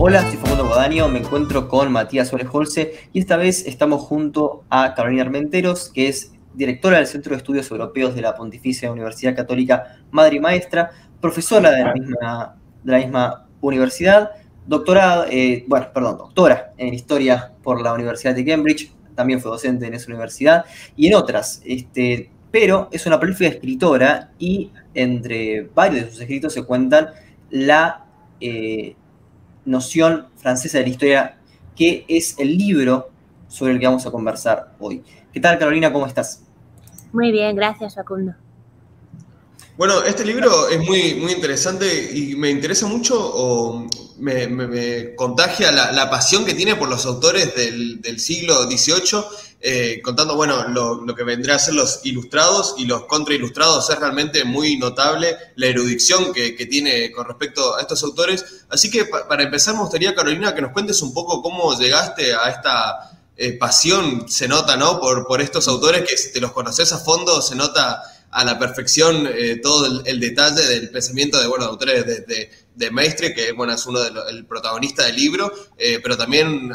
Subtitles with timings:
[0.00, 4.62] Hola, soy Facundo Bodaño, me encuentro con Matías Suárez Holce y esta vez estamos junto
[4.70, 9.34] a Carolina Armenteros, que es directora del Centro de Estudios Europeos de la Pontificia Universidad
[9.34, 14.30] Católica Madre y Maestra, profesora de la misma, de la misma universidad,
[14.68, 19.88] doctorada, eh, bueno, perdón, doctora en Historia por la Universidad de Cambridge, también fue docente
[19.88, 26.04] en esa universidad y en otras, este, pero es una prolífica escritora y entre varios
[26.04, 27.08] de sus escritos se cuentan
[27.50, 28.04] la
[28.40, 28.94] eh,
[29.68, 31.38] noción francesa de la historia,
[31.76, 33.10] que es el libro
[33.48, 35.02] sobre el que vamos a conversar hoy.
[35.32, 35.92] ¿Qué tal, Carolina?
[35.92, 36.42] ¿Cómo estás?
[37.12, 38.34] Muy bien, gracias, Facundo.
[39.76, 43.86] Bueno, este libro es muy, muy interesante y me interesa mucho o
[44.18, 49.22] me, contagia la, pasión que tiene por los autores del, siglo XVIII,
[49.60, 53.90] eh, contando, bueno, lo, que vendría a ser los ilustrados y los contrailustrados.
[53.90, 58.44] Es realmente muy notable la erudición que, tiene con respecto a estos autores.
[58.68, 62.50] Así que para empezar me gustaría, Carolina, que nos cuentes un poco cómo llegaste a
[62.50, 65.00] esta eh, pasión, se nota, ¿no?
[65.00, 68.58] Por, por estos autores que si te los conoces a fondo, se nota a la
[68.58, 73.72] perfección eh, todo el, detalle del pensamiento de, bueno, autores de, de, Maestre, que bueno,
[73.72, 76.72] es uno del protagonista del libro, eh, pero también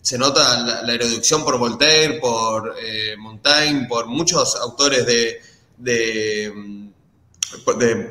[0.00, 2.74] se nota la, erudición por Voltaire, por
[3.18, 5.40] Montaigne, por muchos autores de,
[5.76, 6.52] de,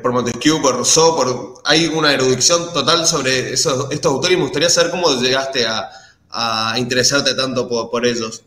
[0.02, 4.44] por Montesquieu, por Rousseau, por, hay una erudición total sobre esos, estos autores y me
[4.44, 5.90] gustaría saber cómo llegaste a,
[6.30, 8.44] a interesarte tanto por, por ellos.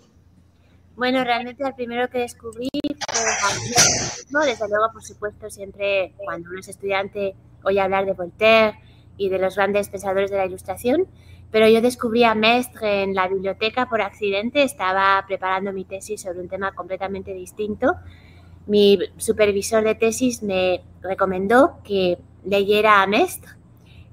[0.95, 2.69] Bueno, realmente el primero que descubrí
[4.29, 8.79] fue Desde luego, por supuesto, siempre cuando uno es estudiante oye hablar de Voltaire
[9.17, 11.07] y de los grandes pensadores de la Ilustración,
[11.51, 16.39] pero yo descubrí a Mestre en la biblioteca por accidente, estaba preparando mi tesis sobre
[16.39, 17.95] un tema completamente distinto.
[18.67, 23.51] Mi supervisor de tesis me recomendó que leyera a Mestre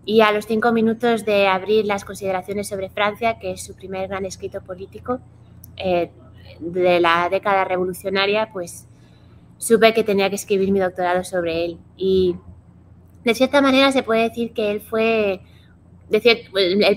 [0.04, 4.08] y a los cinco minutos de abrir las consideraciones sobre Francia, que es su primer
[4.08, 5.20] gran escrito político,
[5.76, 6.10] eh,
[6.60, 8.88] de la década revolucionaria, pues
[9.58, 11.78] supe que tenía que escribir mi doctorado sobre él.
[11.96, 12.36] Y
[13.22, 15.40] de cierta manera se puede decir que él fue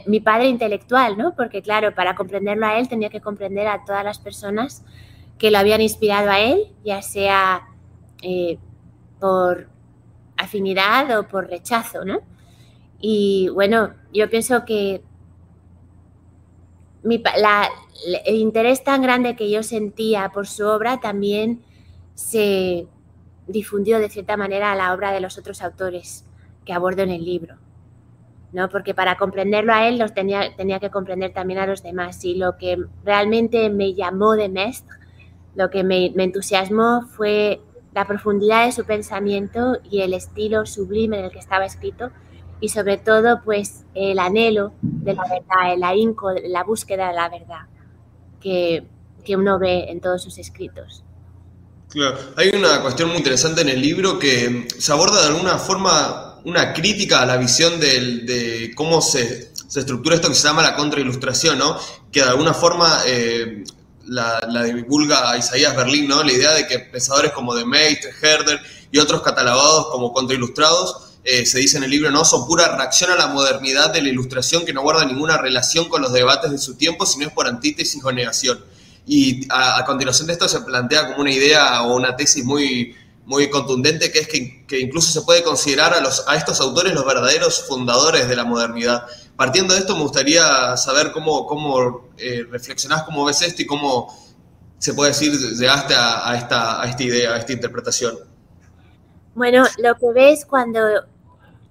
[0.05, 1.35] mi padre intelectual, ¿no?
[1.35, 4.83] Porque claro, para comprenderlo a él tenía que comprender a todas las personas
[5.37, 7.67] que lo habían inspirado a él, ya sea
[8.21, 8.57] eh,
[9.19, 9.67] por
[10.37, 12.19] afinidad o por rechazo, ¿no?
[12.99, 15.01] Y bueno, yo pienso que
[17.03, 21.63] el interés tan grande que yo sentía por su obra también
[22.13, 22.87] se
[23.47, 26.25] difundió de cierta manera a la obra de los otros autores
[26.65, 27.57] que abordo en el libro.
[28.53, 28.69] ¿No?
[28.69, 32.23] Porque para comprenderlo a él los tenía, tenía que comprender también a los demás.
[32.25, 34.97] Y lo que realmente me llamó de Mestre,
[35.55, 37.61] lo que me, entusiasmó fue
[37.93, 42.09] la profundidad de su pensamiento y el estilo sublime en el que estaba escrito
[42.61, 47.27] y sobre todo pues el anhelo de la verdad, el ahínco, la búsqueda de la
[47.27, 47.67] verdad
[48.39, 48.85] que,
[49.25, 51.03] que uno ve en todos sus escritos.
[51.89, 56.30] Claro, hay una cuestión muy interesante en el libro que se aborda de alguna forma
[56.43, 60.75] una crítica a la visión de, cómo se, se, estructura esto que se llama la
[60.75, 61.77] contrailustración, ¿no?
[62.11, 63.63] Que de alguna forma eh,
[64.07, 66.23] la, divulga Isaías Berlín, ¿no?
[66.23, 68.59] La idea de que pensadores como de Maistre, Herder
[68.91, 72.25] y otros catalogados como contrailustrados eh, se dice en el libro, ¿no?
[72.25, 76.01] Son pura reacción a la modernidad de la ilustración que no guarda ninguna relación con
[76.01, 78.63] los debates de su tiempo, sino es por antítesis o negación.
[79.05, 83.49] Y a, continuación de esto se plantea como una idea o una tesis muy, muy
[83.49, 88.35] contundente, que es que, incluso se puede considerar a, estos autores los verdaderos fundadores de
[88.35, 89.05] la modernidad.
[89.35, 94.13] Partiendo de esto, me gustaría saber cómo, cómo eh, reflexionás, cómo ves esto y cómo
[94.77, 98.17] se puede decir llegaste a, esta, esta idea, a esta interpretación.
[99.35, 100.79] Bueno, lo que ves cuando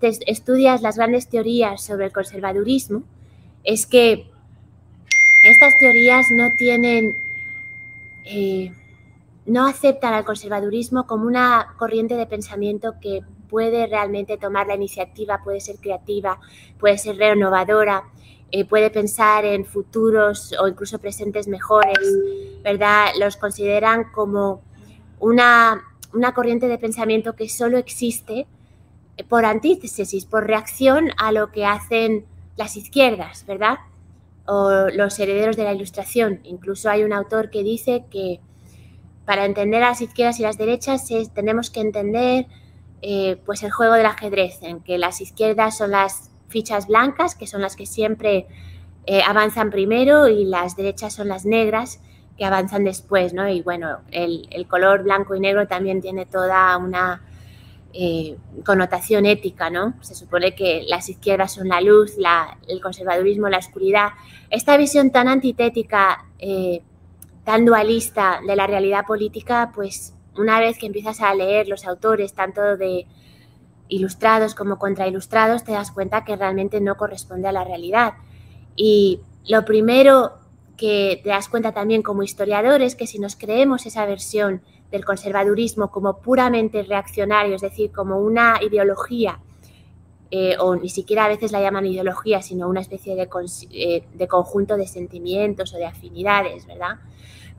[0.00, 3.02] estudias las grandes teorías sobre el conservadurismo
[3.64, 4.30] es que
[5.44, 7.16] estas teorías no tienen,
[8.24, 8.72] eh,
[9.46, 15.42] no aceptan al conservadurismo como una corriente de pensamiento que puede realmente tomar la iniciativa,
[15.42, 16.38] puede ser creativa,
[16.78, 18.04] puede ser renovadora,
[18.52, 21.98] eh, puede pensar en futuros o incluso presentes mejores,
[22.62, 23.06] ¿verdad?
[23.18, 24.62] Los consideran como
[25.18, 25.82] una
[26.12, 28.46] una corriente de pensamiento que solo existe
[29.28, 32.24] por antítesis, por reacción a lo que hacen
[32.56, 33.78] las izquierdas, ¿verdad?
[34.46, 36.40] O los herederos de la ilustración.
[36.44, 38.40] Incluso hay un autor que dice que
[39.30, 42.46] para entender las izquierdas y las derechas tenemos que entender
[43.00, 47.46] eh, pues el juego del ajedrez, en que las izquierdas son las fichas blancas, que
[47.46, 48.48] son las que siempre
[49.06, 52.00] eh, avanzan primero, y las derechas son las negras,
[52.36, 53.48] que avanzan después, ¿no?
[53.48, 57.22] Y bueno, el, color blanco y negro también tiene toda una
[57.92, 58.36] eh,
[58.66, 59.94] connotación ética, ¿no?
[60.00, 62.16] Se supone que las izquierdas son la luz,
[62.66, 64.08] el conservadurismo la oscuridad.
[64.50, 66.26] Esta visión tan antitética,
[67.50, 72.32] tan dualista de la realidad política, pues una vez que empiezas a leer los autores,
[72.32, 73.08] tanto de
[73.88, 78.12] ilustrados como contrailustrados, te das cuenta que realmente no corresponde a la realidad.
[78.76, 79.18] Y
[79.48, 80.34] lo primero
[80.76, 84.62] que te das cuenta también como historiador es que si nos creemos esa versión
[84.92, 89.40] del conservadurismo como puramente reaccionario, es decir, como una ideología,
[90.30, 93.28] eh, o ni siquiera a veces la llaman ideología, sino una especie de,
[93.72, 97.00] eh, de conjunto de sentimientos o de afinidades, ¿verdad?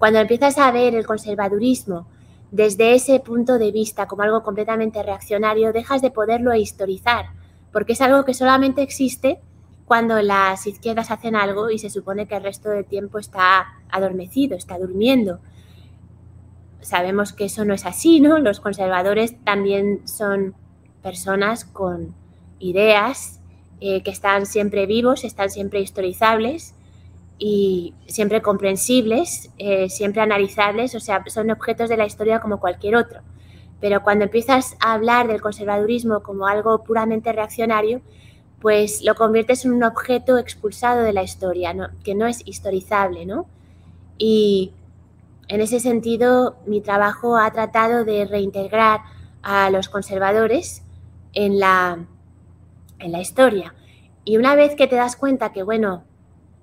[0.01, 2.07] Cuando empiezas a ver el conservadurismo
[2.49, 7.25] desde ese punto de vista como algo completamente reaccionario, dejas de poderlo historizar,
[7.71, 9.39] porque es algo que solamente existe
[9.85, 14.57] cuando las izquierdas hacen algo y se supone que el resto del tiempo está adormecido,
[14.57, 15.39] está durmiendo
[16.81, 18.39] sabemos que eso no es así, ¿no?
[18.39, 20.55] Los conservadores también son
[21.03, 22.15] personas con
[22.57, 23.39] ideas
[23.81, 26.73] eh, que están siempre vivos, están siempre historizables
[27.43, 32.95] y siempre comprensibles, eh, siempre analizables, o sea, son objetos de la historia como cualquier
[32.95, 33.21] otro.
[33.79, 38.01] Pero cuando empiezas a hablar del conservadurismo como algo puramente reaccionario,
[38.59, 41.73] pues lo conviertes en un objeto expulsado de la historia,
[42.03, 43.47] que no es historizable, ¿no?
[44.19, 44.73] Y
[45.47, 48.99] en ese sentido, mi trabajo ha tratado de reintegrar
[49.41, 50.83] a los conservadores
[51.33, 52.05] en la,
[52.99, 53.73] en la historia.
[54.25, 56.03] Y una vez que te das cuenta que, bueno,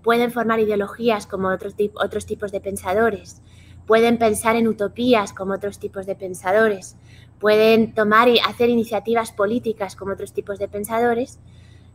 [0.02, 3.42] pueden formar ideologías como otros, otros tipos de pensadores,
[3.86, 6.96] pueden pensar en utopías como otros tipos de pensadores,
[7.38, 11.38] pueden tomar y hacer iniciativas políticas como otros tipos de pensadores,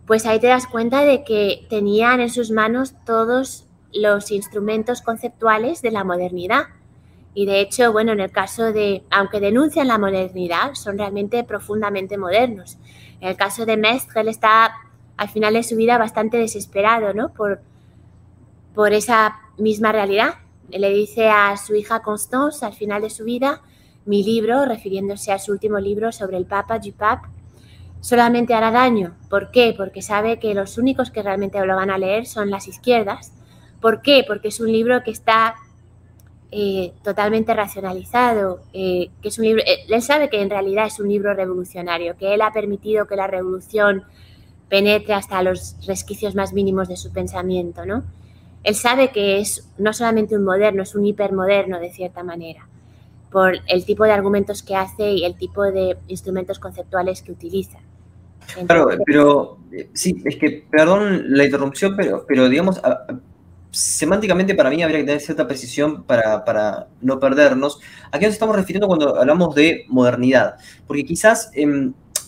[0.05, 5.81] pues ahí te das cuenta de que tenían en sus manos todos los instrumentos conceptuales
[5.81, 6.65] de la modernidad
[7.35, 12.17] y de hecho, bueno, en el caso de, aunque denuncian la modernidad, son realmente profundamente
[12.17, 12.77] modernos.
[13.21, 14.73] En el caso de Mestre, él está
[15.17, 17.33] al final de su vida bastante desesperado, ¿no?
[17.33, 17.61] Por,
[18.73, 20.35] por esa misma realidad.
[20.69, 23.61] Le dice a su hija Constance al final de su vida,
[24.05, 27.27] mi libro, refiriéndose a su último libro sobre el Papa du Pape,
[28.01, 29.15] solamente hará daño.
[29.29, 29.73] ¿Por qué?
[29.77, 33.33] Porque sabe que los únicos que realmente lo van a leer son las izquierdas.
[33.81, 34.23] ¿Por qué?
[34.27, 35.55] Porque es un libro que está
[36.51, 40.99] eh, totalmente racionalizado, eh, que es un libro, eh, él sabe que en realidad es
[40.99, 44.03] un libro revolucionario, que él ha permitido que la revolución
[44.69, 48.03] penetre hasta los resquicios más mínimos de su pensamiento, ¿no?
[48.63, 52.67] Él sabe que es no solamente un moderno, es un hipermoderno de cierta manera,
[53.31, 57.79] por el tipo de argumentos que hace y el tipo de instrumentos conceptuales que utiliza.
[58.65, 59.57] claro, pero
[59.93, 62.79] sí, es que, perdón la interrupción, pero, pero digamos,
[63.73, 67.79] semánticamente para mí habría que tener cierta precisión para, no perdernos.
[68.11, 70.55] ¿A qué nos estamos refiriendo cuando hablamos de modernidad?
[70.85, 71.49] Porque quizás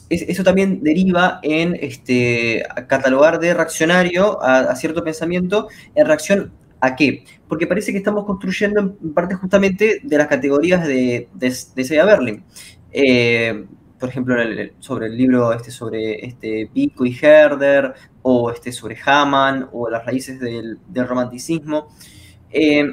[0.09, 6.95] em, eso también deriva en este, catalogar de reaccionario a, cierto pensamiento en reacción a
[6.95, 7.25] qué?
[7.47, 12.43] Porque parece que estamos construyendo en parte justamente de las categorías de, de, de Berlin.
[12.91, 13.65] Eh,
[13.99, 14.35] por ejemplo,
[14.79, 20.05] sobre el libro este, sobre este, Pico y Herder, o este, sobre Hamann, o las
[20.05, 21.87] raíces del, romanticismo.
[22.51, 22.83] Eh,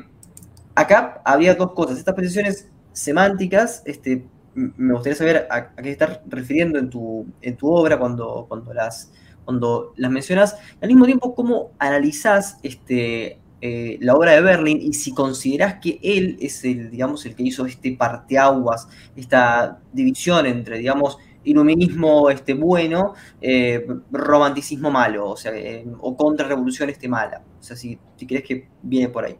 [0.74, 1.98] acá había dos cosas.
[1.98, 7.70] Estas posiciones semánticas, este, me gustaría saber a, qué estás refiriendo en tu, en tu
[7.70, 9.12] obra cuando, cuando, las,
[9.44, 10.56] cuando las mencionas.
[10.80, 15.98] Al mismo tiempo, cómo analizás este, eh, la obra de Berlin y si considerás que
[16.02, 22.54] él es el, digamos, el que hizo este parteaguas, esta división entre, digamos, iluminismo este,
[22.54, 27.42] bueno, eh, romanticismo malo, o sea, eh, o contrarrevolución este mala.
[27.60, 29.36] O sea, si, si crees que viene por ahí.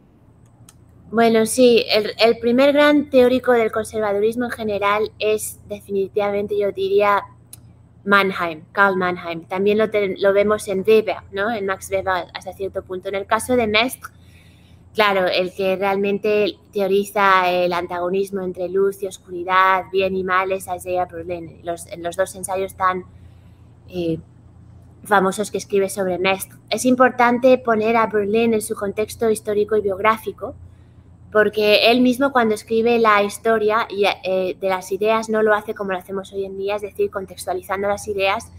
[1.13, 7.21] Bueno, sí, el, primer gran teórico del conservadurismo en general es definitivamente, yo diría,
[8.03, 9.45] Mannheim, Karl Mannheim.
[9.45, 9.85] También lo,
[10.17, 11.51] lo, vemos en Weber, ¿no?
[11.51, 13.09] En Max Weber hasta cierto punto.
[13.09, 14.11] En el caso de Mestre,
[14.95, 20.65] claro, el que realmente teoriza el antagonismo entre luz y oscuridad, bien y mal, es
[20.65, 21.59] Isaiah Berlin.
[21.61, 23.05] Los, en los dos ensayos tan
[23.87, 24.17] eh,
[25.03, 26.57] famosos que escribe sobre Mestre.
[26.71, 30.55] Es importante poner a Berlin en su contexto histórico y biográfico,
[31.33, 35.91] porque él mismo cuando escribe la historia eh, de las ideas no lo hace como
[35.91, 38.51] lo hacemos hoy en día, es decir, contextualizando las ideas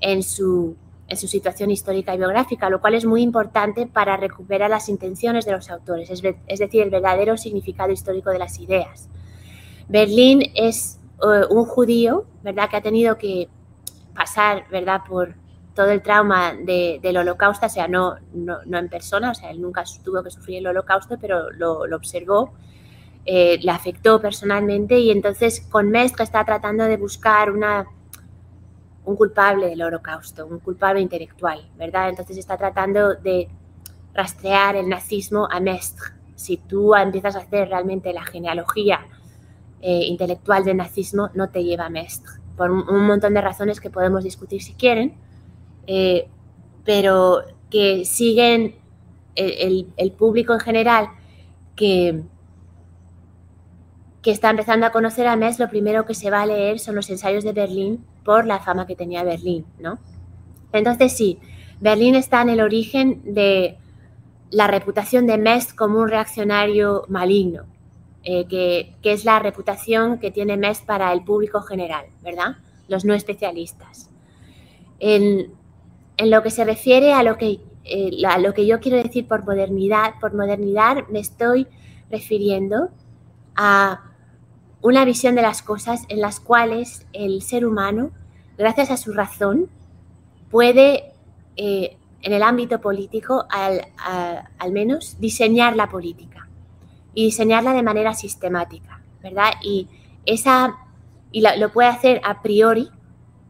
[0.00, 0.74] en su,
[1.06, 5.44] en su situación histórica y biográfica, lo cual es muy importante para recuperar las intenciones
[5.44, 6.22] de los autores, es,
[6.58, 9.10] decir, el verdadero significado histórico de las ideas.
[9.88, 13.48] Berlín es eh, un judío, ¿verdad?, que ha tenido que
[14.14, 15.34] pasar, ¿verdad?, por
[15.74, 19.84] todo el trauma del holocausto, o sea, no, no, en persona, o sea, él nunca
[20.02, 22.52] tuvo que sufrir el holocausto, pero lo, observó.
[23.26, 27.86] eh, le afectó personalmente y entonces con Mestre está tratando de buscar una,
[29.04, 32.08] un culpable del holocausto, un culpable intelectual, ¿verdad?
[32.08, 33.48] Entonces está tratando de
[34.14, 36.10] rastrear el nazismo a Mestre.
[36.34, 39.06] Si tú empiezas a hacer realmente la genealogía
[39.80, 43.90] eh, intelectual del nazismo, no te lleva a Mestre, por un, montón de razones que
[43.90, 45.14] podemos discutir si quieren,
[45.86, 46.28] eh,
[46.84, 48.76] pero que siguen
[49.34, 51.08] el, el público en general
[51.74, 52.22] que
[54.24, 56.94] que está empezando a conocer a Metz, lo primero que se va a leer son
[56.94, 59.98] los ensayos de Berlín por la fama que tenía Berlín, ¿no?
[60.72, 61.38] Entonces sí,
[61.78, 63.76] Berlín está en el origen de
[64.50, 67.66] la reputación de Metz como un reaccionario maligno,
[68.22, 72.56] eh, que, es la reputación que tiene Metz para el público general, ¿verdad?
[72.88, 74.08] Los no especialistas.
[75.00, 75.52] En,
[76.18, 79.44] lo que se refiere a lo que, eh, a lo que yo quiero decir por
[79.44, 81.66] modernidad, por modernidad me estoy
[82.10, 82.90] refiriendo
[83.56, 84.02] a
[84.80, 88.10] una visión de las cosas en las cuales el ser humano,
[88.58, 89.68] gracias a su razón,
[90.50, 91.12] puede,
[91.56, 96.48] eh, en el ámbito político, al, menos, diseñar la política
[97.14, 99.52] y diseñarla de manera sistemática, ¿verdad?
[99.62, 99.88] Y,
[100.26, 100.76] esa,
[101.32, 102.90] y lo puede hacer a priori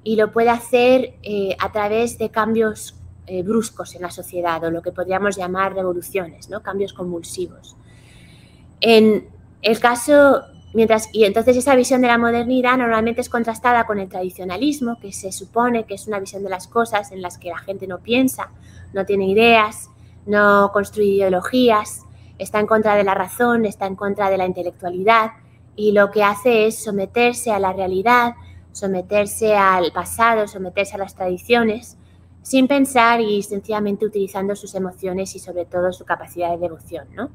[0.05, 2.95] y lo puede hacer eh, a través de cambios
[3.27, 6.63] eh, bruscos en la sociedad o lo que podríamos llamar revoluciones, ¿no?
[6.63, 7.77] cambios convulsivos.
[8.81, 9.29] En
[9.63, 10.45] el caso
[10.75, 15.13] Mientras, y entonces esa visión de la modernidad normalmente es contrastada con el tradicionalismo, que
[15.13, 18.01] se supone que es una visión de las cosas en las que la gente no
[18.01, 18.51] piensa,
[18.93, 19.89] no tiene ideas,
[20.27, 22.03] no construye ideologías,
[22.39, 25.31] está en contra de la razón, está en contra de la intelectualidad
[25.77, 28.35] y lo que hace es someterse a la realidad,
[28.75, 31.97] someterse al pasado, someterse a las tradiciones,
[32.43, 37.31] sin pensar y sencillamente utilizando sus emociones y sobre todo su capacidad de devoción, ¿no?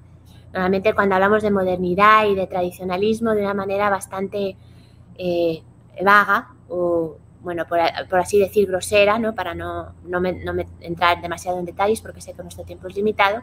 [0.53, 4.57] Normalmente cuando hablamos de modernidad y de tradicionalismo de una manera bastante
[5.17, 5.63] eh,
[6.03, 7.79] vaga o, bueno, por,
[8.19, 9.33] así decir, grosera, ¿no?
[9.33, 10.21] para no, no,
[10.81, 13.41] entrar demasiado en detalles porque sé que nuestro tiempo es limitado,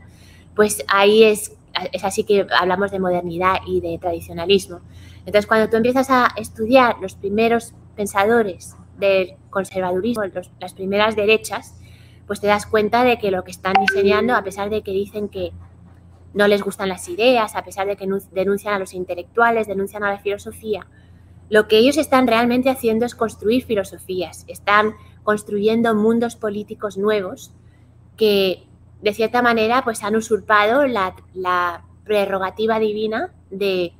[0.55, 1.57] pues ahí es,
[1.93, 4.81] es así que hablamos de modernidad y de tradicionalismo.
[5.21, 10.25] Entonces, cuando tú empiezas a estudiar los primeros pensadores del conservadurismo,
[10.61, 11.75] las primeras derechas,
[12.27, 15.29] pues te das cuenta de que lo que están diseñando, a pesar de que dicen
[15.29, 15.53] que
[16.35, 20.11] no les gustan las ideas, a pesar de que denuncian a los intelectuales, denuncian a
[20.11, 20.87] la filosofía.
[21.49, 27.53] Lo que ellos están realmente haciendo es construir filosofías, están construyendo mundos políticos nuevos
[28.17, 28.67] que
[29.01, 33.93] de cierta manera pues han usurpado la, prerrogativa divina de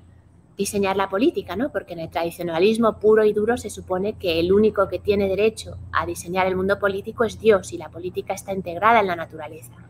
[0.57, 1.71] diseñar la política, ¿no?
[1.71, 5.77] Porque en el tradicionalismo puro y duro se supone que el único que tiene derecho
[5.93, 9.87] a diseñar el mundo político es Dios y la política está integrada en la naturaleza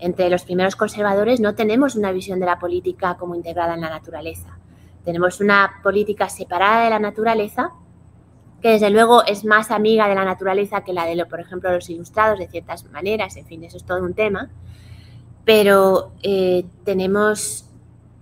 [0.00, 3.90] entre los primeros conservadores no tenemos una visión de la política como integrada en la
[3.90, 4.58] naturaleza.
[5.04, 7.72] Tenemos una política separada de la naturaleza,
[8.60, 11.88] que desde luego es más amiga de la naturaleza que la de, por ejemplo, los
[11.88, 14.50] ilustrados de ciertas maneras, en fin, eso es todo un tema,
[15.44, 17.69] pero eh, tenemos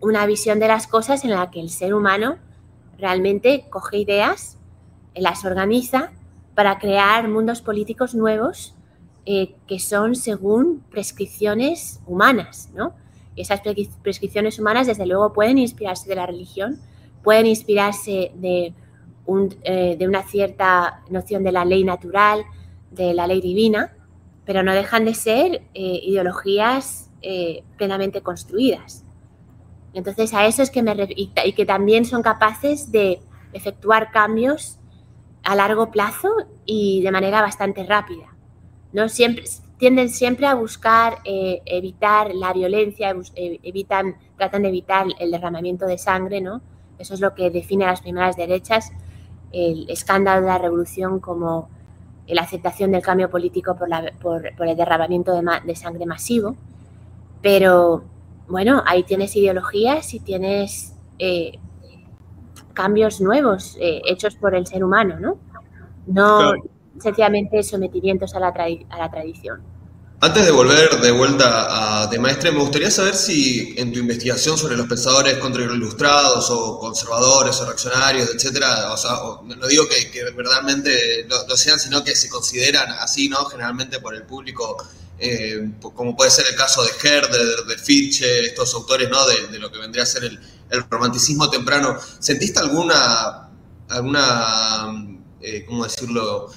[0.00, 2.36] una visión de las cosas en la que el ser humano
[2.98, 4.58] realmente coge ideas,
[5.14, 6.12] las organiza
[6.54, 8.74] para crear mundos políticos nuevos
[9.26, 12.94] eh, que son según prescripciones humanas, ¿no?
[13.36, 13.60] esas
[14.02, 16.80] prescripciones humanas, desde luego, pueden inspirarse de la religión,
[17.22, 18.74] pueden inspirarse de,
[19.62, 22.42] eh, de una cierta noción de la ley natural,
[22.90, 23.94] de la ley divina,
[24.44, 27.04] pero no dejan de ser eh, ideologías
[27.76, 29.04] plenamente construidas.
[29.94, 33.20] Entonces, a eso es que me y, y que también son capaces de
[33.52, 34.78] efectuar cambios
[35.42, 36.28] a largo plazo
[36.66, 38.34] y de manera bastante rápida.
[38.92, 39.08] ¿no?
[39.08, 39.44] Siempre,
[39.78, 45.86] tienden siempre a buscar eh, evitar la violencia, eh, evitan, tratan de evitar el derramamiento
[45.86, 46.60] de sangre, ¿no?
[46.98, 48.92] Eso es lo que define a las primeras derechas,
[49.52, 51.70] el escándalo de la revolución como
[52.26, 56.56] la aceptación del cambio político por, el derramamiento de, sangre masivo.
[57.40, 58.02] Pero
[58.48, 61.58] bueno, ahí tienes ideologías y tienes eh,
[62.74, 65.38] cambios nuevos hechos por el ser humano, ¿no?
[66.06, 66.52] No,
[67.00, 69.62] sencillamente sometimientos a la, a la tradición.
[70.20, 74.58] Antes de volver de vuelta a De Maestre, me gustaría saber si en tu investigación
[74.58, 79.12] sobre los pensadores ilustrados o conservadores o reaccionarios, etcétera, o sea,
[79.44, 83.44] no digo que, verdaderamente lo, sean, sino que se consideran así, ¿no?
[83.44, 84.76] Generalmente por el público,
[85.18, 89.18] eh, como puede ser el caso de Herder, de Fichte, estos autores, ¿no?
[89.26, 90.38] De, lo que vendría a ser el,
[90.90, 91.96] romanticismo temprano.
[92.18, 93.48] ¿Sentiste alguna,
[93.88, 96.50] alguna, eh, ¿cómo decirlo?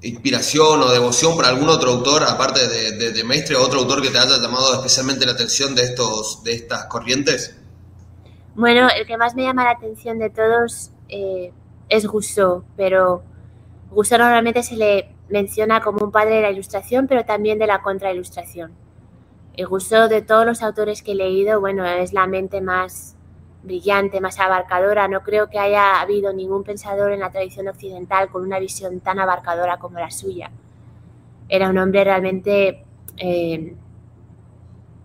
[0.00, 4.18] inspiración o devoción por algún otro autor, aparte de, de, Maestre, otro autor que te
[4.18, 7.54] haya llamado especialmente la atención de, estos, de estas corrientes?
[8.54, 11.52] Bueno, el que más me llama la atención de todos eh,
[11.90, 13.22] es Rousseau, pero
[13.90, 17.82] Rousseau normalmente se le menciona como un padre de la ilustración, pero también de la
[17.82, 18.72] contrailustración.
[19.56, 23.16] El Rousseau de todos los autores que he leído, bueno, es la mente más
[23.62, 25.08] brillante, más abarcadora.
[25.08, 29.18] No creo que haya habido ningún pensador en la tradición occidental con una visión tan
[29.18, 30.50] abarcadora como la suya.
[31.48, 32.84] Era un hombre realmente,
[33.16, 33.74] eh,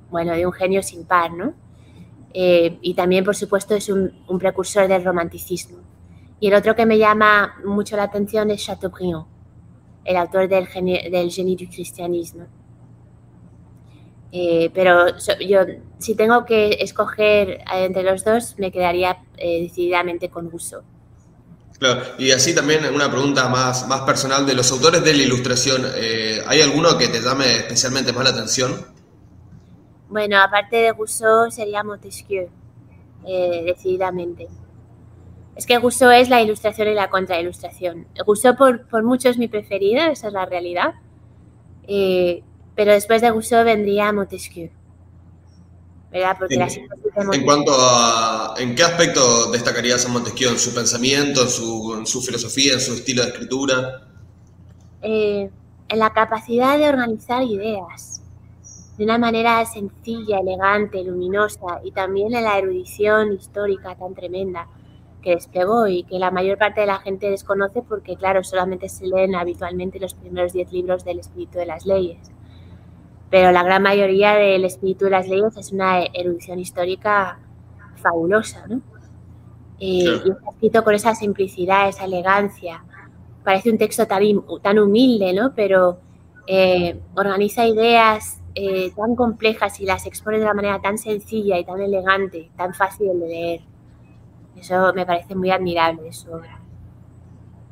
[0.10, 1.54] bueno, de un genio sin par, ¿no?
[2.34, 5.80] Eh, y también, por supuesto, es un, precursor del romanticismo.
[6.40, 9.26] Y el otro que me llama mucho la atención es Chateaubriand,
[10.10, 10.66] el autor del,
[11.12, 12.46] del Génie du Cristianismo.
[14.32, 15.60] Eh, pero yo,
[15.98, 20.82] si tengo que escoger entre los dos, me quedaría eh, decididamente con Rousseau.
[21.80, 25.86] Claro, y así también una pregunta más, más personal de los autores de la ilustración.
[26.48, 29.00] ¿Hay alguno que te llame especialmente más la atención?
[30.10, 32.50] Bueno, aparte de Rousseau sería Montesquieu,
[33.28, 34.48] eh, decididamente.
[35.60, 38.08] Es que Rousseau es la ilustración y la contrailustración.
[38.26, 40.94] Rousseau por, por mucho es mi preferida, esa es la realidad.
[41.86, 42.44] Eh,
[42.76, 44.70] pero después de Rousseau vendría Montesquieu.
[46.14, 46.38] ¿verdad?
[46.40, 50.50] Porque en, en cuanto a, ¿en qué aspecto destacarías a Montesquieu?
[50.50, 51.50] ¿En su pensamiento, en
[52.06, 54.08] su, filosofía, en su estilo de escritura?
[55.02, 55.50] Eh,
[55.90, 58.22] en la capacidad de organizar ideas
[58.98, 64.70] de una manera sencilla, elegante, luminosa y también en la erudición histórica tan tremenda
[65.22, 69.08] que desplegó y que la mayor parte de la gente desconoce porque, claro, solamente se
[69.08, 72.32] leen habitualmente los primeros diez libros del espíritu de las leyes.
[73.30, 77.40] Pero la gran mayoría del espíritu de las leyes es una erudición histórica
[77.96, 78.82] fabulosa, ¿no?
[79.80, 82.84] Eh, y está escrito con esa simplicidad, esa elegancia.
[83.44, 84.24] Parece un texto tan,
[84.62, 85.54] tan humilde, ¿no?
[85.56, 86.00] Pero
[86.48, 91.64] eh, organiza ideas eh, tan complejas y las expone de una manera tan sencilla y
[91.64, 93.62] tan elegante, tan fácil de leer.
[94.60, 96.60] Eso me parece muy admirable de su obra.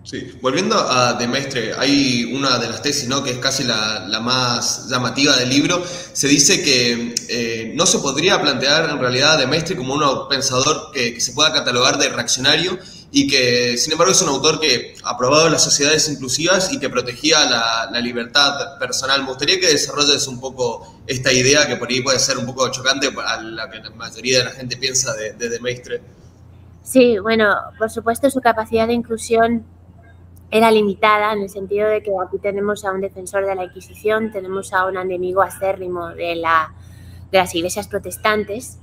[0.03, 3.21] Sí, volviendo a De Maistre, hay una de las tesis, ¿no?
[3.23, 5.83] que es casi la, más llamativa del libro,
[6.13, 10.29] se dice que eh, no se podría plantear en realidad a De Maistre como un
[10.29, 12.79] pensador que se pueda catalogar de reaccionario,
[13.11, 16.89] y que, sin embargo, es un autor que ha aprobado las sociedades inclusivas y que
[16.89, 19.21] protegía la, libertad personal.
[19.21, 22.69] Me gustaría que desarrolles un poco esta idea que por ahí puede ser un poco
[22.69, 26.01] chocante a la que la mayoría de la gente piensa de, de, Maistre.
[26.87, 29.65] Sí, bueno, por supuesto su capacidad de inclusión
[30.49, 34.31] era limitada en el sentido de que aquí tenemos a un defensor de la Inquisición,
[34.31, 36.73] tenemos a un enemigo acérrimo de, la,
[37.29, 38.79] de las iglesias protestantes,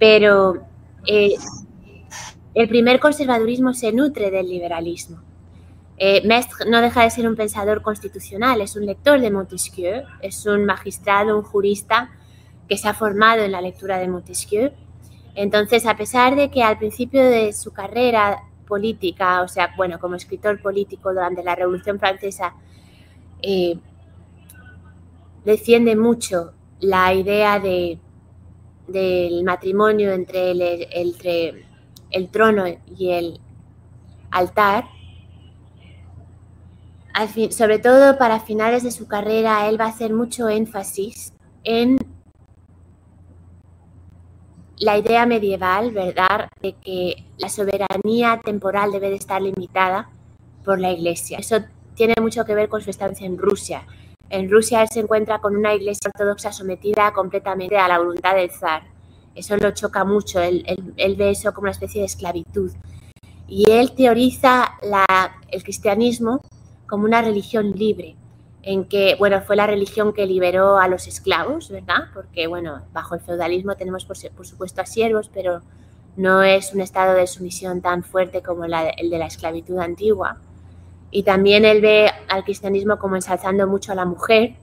[0.00, 0.66] pero
[1.06, 1.36] eh,
[2.54, 5.22] el primer conservadurismo se nutre del liberalismo.
[5.98, 10.44] Eh, Mestre no deja de ser un pensador constitucional, es un lector de Montesquieu, es
[10.44, 12.10] un magistrado, un jurista
[12.68, 14.72] que se ha formado en la lectura de Montesquieu.
[15.34, 20.14] Entonces, a pesar de que al principio de su carrera política, o sea, bueno, como
[20.14, 22.54] escritor político durante la Revolución Francesa,
[23.42, 23.78] eh,
[25.44, 27.98] defiende mucho la idea de,
[28.88, 32.64] del matrimonio entre el trono
[32.96, 33.40] y el
[34.30, 34.84] altar,
[37.50, 41.32] sobre todo para finales de su carrera, él va a hacer mucho énfasis
[41.64, 41.98] en
[44.82, 50.10] la idea medieval, ¿verdad?, de que la soberanía temporal debe de estar limitada
[50.64, 51.38] por la Iglesia.
[51.38, 51.58] Eso
[51.94, 53.86] tiene mucho que ver con su estancia en Rusia.
[54.28, 58.50] En Rusia él se encuentra con una Iglesia ortodoxa sometida completamente a la voluntad del
[58.50, 58.82] zar.
[59.36, 60.64] Eso lo choca mucho, él,
[60.96, 62.72] ve eso como una especie de esclavitud.
[63.46, 64.80] Y él teoriza
[65.48, 66.40] el cristianismo
[66.88, 68.16] como una religión libre,
[68.62, 72.08] en que, bueno, fue la religión que liberó a los esclavos, ¿verdad?
[72.14, 75.62] Porque, bueno, bajo el feudalismo tenemos, por, supuesto, a siervos, pero
[76.16, 80.38] no es un estado de sumisión tan fuerte como el de la esclavitud antigua.
[81.10, 84.54] Y también él ve al cristianismo como ensalzando mucho a la mujer.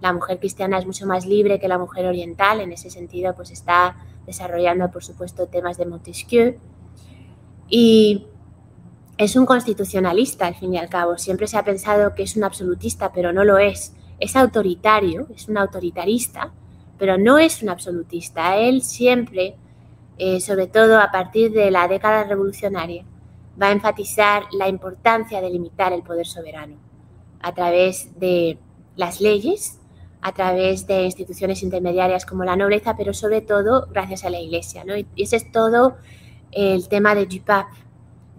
[0.00, 3.52] La mujer cristiana es mucho más libre que la mujer oriental, en ese sentido, pues
[3.52, 6.56] está desarrollando, por supuesto, temas de Montesquieu.
[7.68, 8.26] Y
[9.16, 11.18] es un constitucionalista, al fin y al cabo.
[11.18, 13.94] Siempre se ha pensado que es un absolutista, pero no lo es.
[14.18, 16.52] Es autoritario, es un autoritarista,
[16.98, 18.56] pero no es un absolutista.
[18.56, 19.56] Él siempre,
[20.18, 23.04] eh, sobre todo a partir de la década revolucionaria,
[23.60, 26.76] va a enfatizar la importancia de limitar el poder soberano
[27.40, 28.58] a través de
[28.96, 29.80] las leyes
[30.24, 34.82] a través de instituciones intermediarias como la nobleza, pero sobre todo gracias a la Iglesia.
[34.82, 34.96] ¿no?
[34.96, 35.98] Y ese es todo
[36.50, 37.66] el tema de Dupap.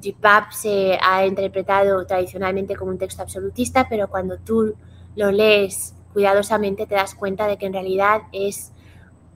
[0.06, 4.76] Dupap se ha interpretado tradicionalmente como un texto absolutista, pero cuando tú
[5.16, 8.72] lo lees cuidadosamente te das cuenta de que en realidad es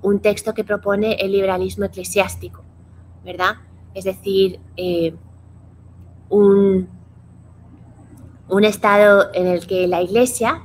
[0.01, 2.63] un texto que propone el liberalismo eclesiástico.
[3.23, 3.55] ¿verdad?
[3.93, 5.15] Es decir, eh,
[6.29, 6.89] un,
[8.47, 10.63] un estado en el que la Iglesia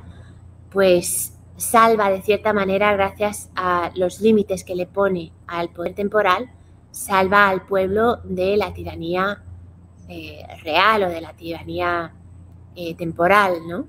[0.71, 6.51] pues salva de cierta manera gracias a los límites que le pone al poder temporal,
[6.91, 9.43] salva al pueblo de la tiranía
[10.07, 12.13] eh, real o de la tiranía
[12.75, 13.87] eh, temporal, ¿no?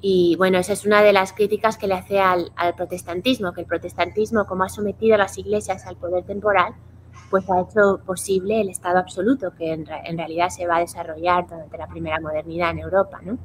[0.00, 3.66] Y bueno, esa es una de las críticas que le hace al, protestantismo, que el
[3.66, 6.74] protestantismo, como ha sometido a las iglesias al poder temporal,
[7.30, 11.76] pues ha hecho posible el Estado absoluto, que en, realidad se va a desarrollar durante
[11.76, 13.38] la primera modernidad en Europa, ¿no?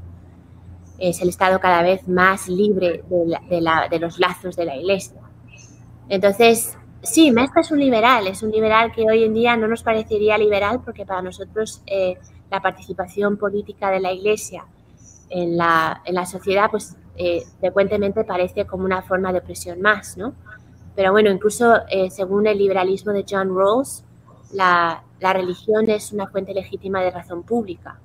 [1.00, 5.20] Es el Estado cada vez más libre de, los lazos de la Iglesia.
[6.10, 9.84] Entonces, sí, Mestre es un liberal, es un liberal que hoy en día no nos
[9.84, 12.18] parecería liberal porque para nosotros eh,
[12.50, 14.66] la participación política de la Iglesia
[15.30, 20.18] en la, en la sociedad, pues eh, frecuentemente parece como una forma de opresión más,
[20.18, 20.34] ¿no?
[20.96, 24.04] Pero bueno, incluso eh, según el liberalismo de John Rawls,
[24.54, 28.00] la, la, religión es una fuente legítima de razón pública.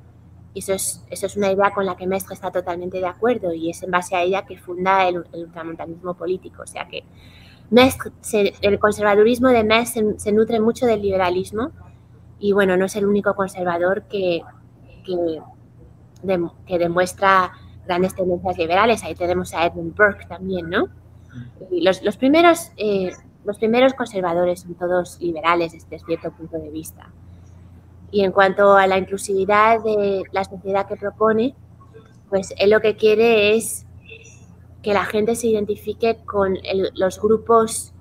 [0.55, 3.53] Y eso es, eso es una idea con la que Mestre está totalmente de acuerdo
[3.53, 6.63] y es en base a ella que funda el, ultramontanismo político.
[6.63, 7.05] O sea que
[7.71, 8.13] Mestre,
[8.61, 11.71] el conservadurismo de Mestre se, nutre mucho del liberalismo
[12.39, 14.43] y bueno, no es el único conservador que,
[15.05, 17.53] que demuestra
[17.87, 19.03] grandes tendencias liberales.
[19.05, 20.89] Ahí tenemos a Edmund Burke también, ¿no?
[21.71, 23.13] los, los, primeros, eh,
[23.45, 27.11] los primeros conservadores son todos liberales desde cierto punto de vista.
[28.11, 31.55] Y en cuanto a la inclusividad de la sociedad que propone,
[32.29, 33.86] pues él lo que quiere es
[34.87, 36.57] que la gente se identifique con
[36.95, 37.93] los grupos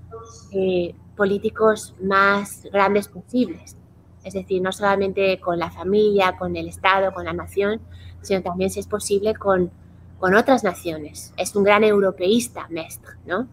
[0.52, 3.76] eh, políticos más grandes posibles.
[4.24, 7.82] Es decir, no solamente con la familia, con el Estado, con la nación,
[8.22, 9.72] sino también, si es posible, con,
[10.20, 11.34] con otras naciones.
[11.38, 13.48] Es un gran europeísta, Mestre, ¿no?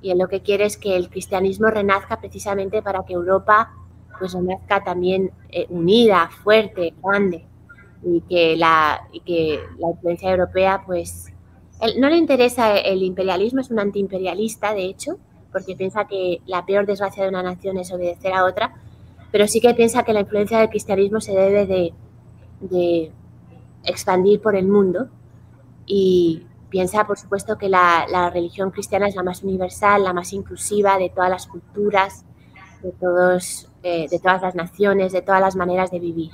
[0.00, 3.70] Y él lo que quiere es que el cristianismo renazca precisamente para que Europa
[4.18, 7.46] pues renazca también eh, unida, fuerte, grande,
[8.02, 11.31] y que la, y que la influencia europea, pues,
[11.98, 15.18] no le interesa el imperialismo, es un antiimperialista, de hecho,
[15.50, 18.74] porque piensa que la peor desgracia de una nación es obedecer a otra,
[19.30, 21.92] pero sí que piensa que la influencia del cristianismo se debe de,
[22.60, 23.12] de
[23.84, 25.08] expandir por el mundo
[25.86, 30.98] y piensa, por supuesto, que la, religión cristiana es la más universal, la más inclusiva
[30.98, 32.24] de todas las culturas,
[32.82, 36.32] de, todos, eh, de todas las naciones, de todas las maneras de vivir.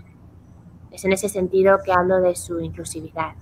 [0.91, 3.35] Es en ese sentido que hablo de su inclusividad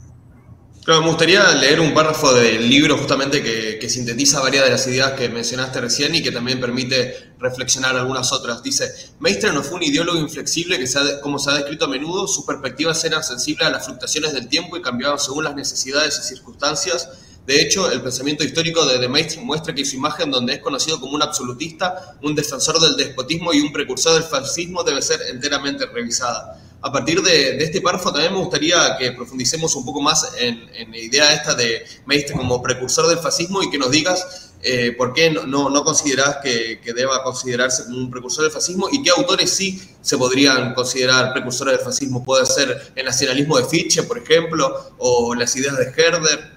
[0.87, 5.29] me gustaría leer un párrafo del libro justamente que, sintetiza varias de las ideas que
[5.29, 8.63] mencionaste recién y que también permite reflexionar algunas otras.
[8.63, 10.87] Dice, Maestra no fue un ideólogo inflexible que,
[11.23, 14.77] como se ha descrito a menudo, sus perspectivas eran sensibles a las fluctuaciones del tiempo
[14.77, 17.09] y cambiaban según las necesidades y circunstancias.
[17.47, 21.01] De hecho, el pensamiento histórico de De Maistre muestra que su imagen, donde es conocido
[21.01, 25.87] como un absolutista, un defensor del despotismo y un precursor del fascismo, debe ser enteramente
[25.87, 30.71] revisada a partir de, este párrafo también me gustaría que profundicemos un poco más en,
[30.89, 35.13] la idea esta de Meiste como precursor del fascismo y que nos digas eh, por
[35.13, 39.83] qué no, considerás que, deba considerarse como un precursor del fascismo y qué autores sí
[40.01, 42.25] se podrían considerar precursores del fascismo.
[42.25, 46.57] Puede ser el nacionalismo de Fichte, por ejemplo, o las ideas de Herder.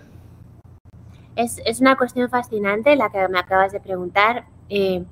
[1.35, 4.45] Es, es una cuestión fascinante la que me acabas de preguntar.
[4.69, 5.03] Eh,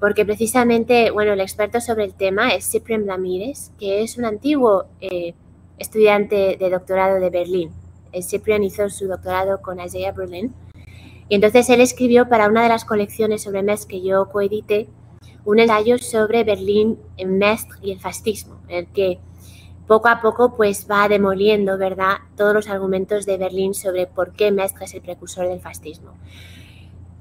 [0.00, 4.86] porque precisamente, bueno, el experto sobre el tema es Cyprien Lamires, que es un antiguo
[5.00, 5.34] eh,
[5.78, 7.70] estudiante de doctorado de Berlín.
[8.12, 10.54] Eh, Cyprien hizo su doctorado con Isaiah Berlin.
[11.28, 14.88] Y entonces él escribió para una de las colecciones sobre Mestre que yo coedité
[15.44, 19.18] un ensayo sobre Berlín, Mestre y el fascismo, el que
[19.86, 24.50] poco a poco pues va demoliendo, ¿verdad?, todos los argumentos de Berlín sobre por qué
[24.50, 26.14] Mestre es el precursor del fascismo.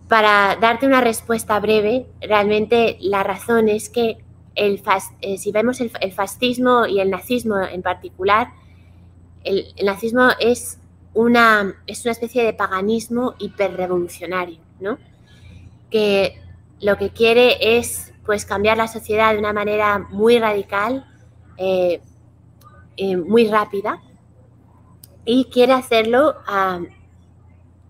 [0.10, 4.18] Para darte una respuesta breve, realmente la razón es que
[4.56, 4.82] el
[5.22, 8.50] eh, si vemos el, fascismo y el nazismo en particular,
[9.44, 10.80] el, nazismo es
[11.14, 14.98] una, es una especie de paganismo hiperrevolucionario, ¿no?
[15.92, 16.42] que
[16.82, 21.06] lo que quiere es pues, cambiar la sociedad de una manera muy radical,
[21.58, 22.02] eh,
[22.98, 24.02] eh, muy rápida,
[25.24, 26.80] y quiere hacerlo a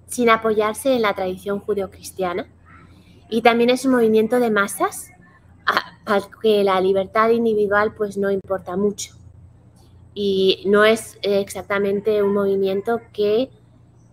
[0.09, 2.47] sin apoyarse en la tradición judeocristiana.
[3.29, 5.11] Y también es un movimiento de masas
[6.05, 9.15] al que la libertad individual pues no importa mucho.
[10.15, 13.51] Y no es exactamente un movimiento que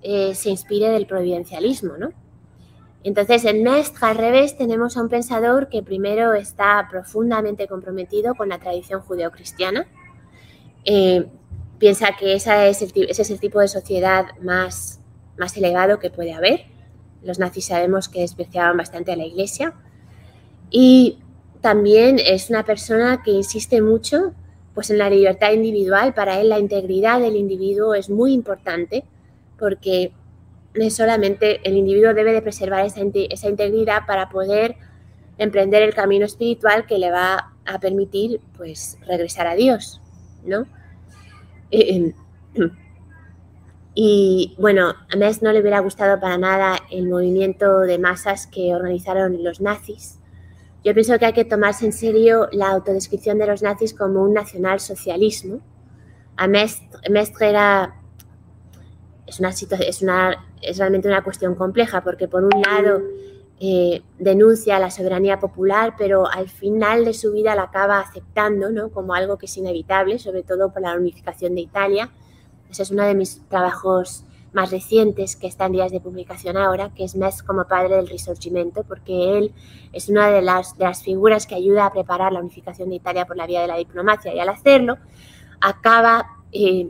[0.02, 2.10] eh, se inspire del providencialismo, ¿no?
[3.02, 8.48] Entonces, en Mestre, al revés, tenemos a un pensador que primero está profundamente comprometido con
[8.48, 9.86] la tradición judeocristiana.
[10.84, 11.26] Eh,
[11.78, 15.00] piensa que esa es ese es el tipo de sociedad más
[15.38, 16.66] más elevado que puede haber.
[17.22, 19.74] Los nazis sabemos que despreciaban bastante a la iglesia.
[20.70, 21.18] Y
[21.60, 24.32] también es una persona que insiste mucho
[24.74, 26.14] pues en la libertad individual.
[26.14, 29.04] Para él la integridad del individuo es muy importante
[29.58, 30.12] porque
[30.90, 34.76] solamente el individuo debe de preservar esa, esa integridad para poder
[35.38, 40.00] emprender el camino espiritual que le va a permitir pues regresar a Dios,
[40.44, 40.66] ¿no?
[41.70, 42.12] Eh,
[42.54, 42.70] em,
[43.98, 48.74] y bueno, a Mes no le hubiera gustado para nada el movimiento de masas que
[48.74, 50.18] organizaron los nazis.
[50.84, 54.34] Yo pienso que hay que tomarse en serio la autodescripción de los nazis como un
[54.34, 55.62] nacionalsocialismo.
[56.36, 57.94] A Mestre era
[59.26, 63.00] es una es realmente una cuestión compleja porque por un lado
[63.60, 68.90] eh, denuncia la soberanía popular, pero al final de su vida la acaba aceptando ¿no?
[68.90, 72.10] como algo que es inevitable, sobre todo por la unificación de Italia
[72.70, 76.90] ese es uno de mis trabajos más recientes que está en días de publicación ahora,
[76.94, 79.52] que es Mes como padre del Risorgimento, porque él
[79.92, 83.26] es una de las, de las figuras que ayuda a preparar la unificación de Italia
[83.26, 84.96] por la vía de la diplomacia y al hacerlo
[85.60, 86.88] acaba eh,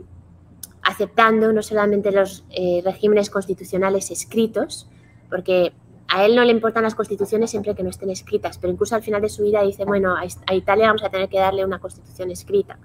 [0.81, 4.89] aceptando no solamente los eh, regímenes constitucionales escritos,
[5.29, 5.73] porque
[6.07, 9.03] a él no le importan las constituciones siempre que no estén escritas, pero incluso al
[9.03, 12.31] final de su vida dice, bueno, a Italia vamos a tener que darle una constitución
[12.31, 12.77] escrita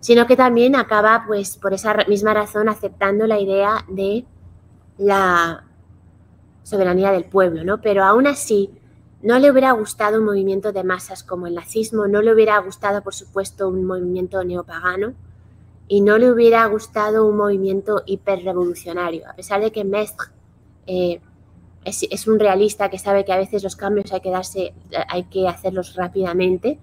[0.00, 4.24] sino que también acaba, pues, por esa misma razón, aceptando la idea de
[4.98, 5.64] la
[6.62, 7.80] soberanía del pueblo, ¿no?
[7.80, 8.70] Pero aún así,
[9.22, 13.02] no le hubiera gustado un movimiento de masas como el nazismo, no le hubiera gustado,
[13.02, 15.14] por supuesto, un movimiento neopagano
[15.88, 20.28] y no le hubiera gustado un movimiento hiperrevolucionario, a pesar de que Mestre
[20.86, 21.20] eh,
[21.84, 24.72] es, un realista que sabe que a veces los cambios hay que, darse,
[25.08, 26.78] hay que hacerlos rápidamente,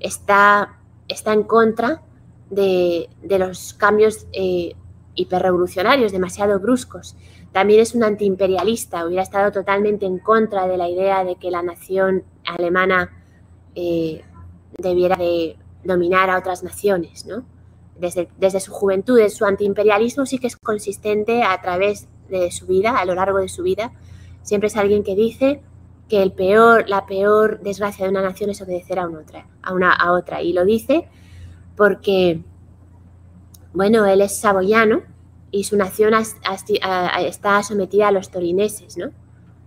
[0.00, 2.02] está, está en contra
[2.50, 3.08] de,
[3.38, 4.74] los cambios eh,
[5.14, 7.16] hiperrevolucionarios, demasiado bruscos.
[7.52, 11.62] También es un antiimperialista, hubiera estado totalmente en contra de la idea de que la
[11.62, 13.10] nación alemana
[13.74, 14.22] eh,
[14.76, 17.26] debiera de dominar a otras naciones.
[17.26, 17.44] ¿no?
[17.98, 22.98] Desde, desde su juventud, su antiimperialismo sí que es consistente a través de su vida,
[22.98, 23.92] a lo largo de su vida.
[24.42, 25.62] Siempre es alguien que dice
[26.08, 29.72] que el peor, la peor desgracia de una nación es obedecer a, una otra, a,
[29.72, 30.42] una, a otra.
[30.42, 31.08] Y lo dice
[31.78, 32.42] porque,
[33.72, 35.02] bueno, él es saboyano
[35.52, 39.10] y su nación está sometida a los torineses, ¿no?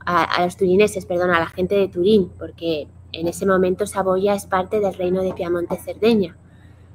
[0.05, 4.45] A, los turineses, perdón, a la gente de Turín, porque en ese momento Saboya es
[4.45, 6.35] parte del reino de Piamonte-Cerdeña.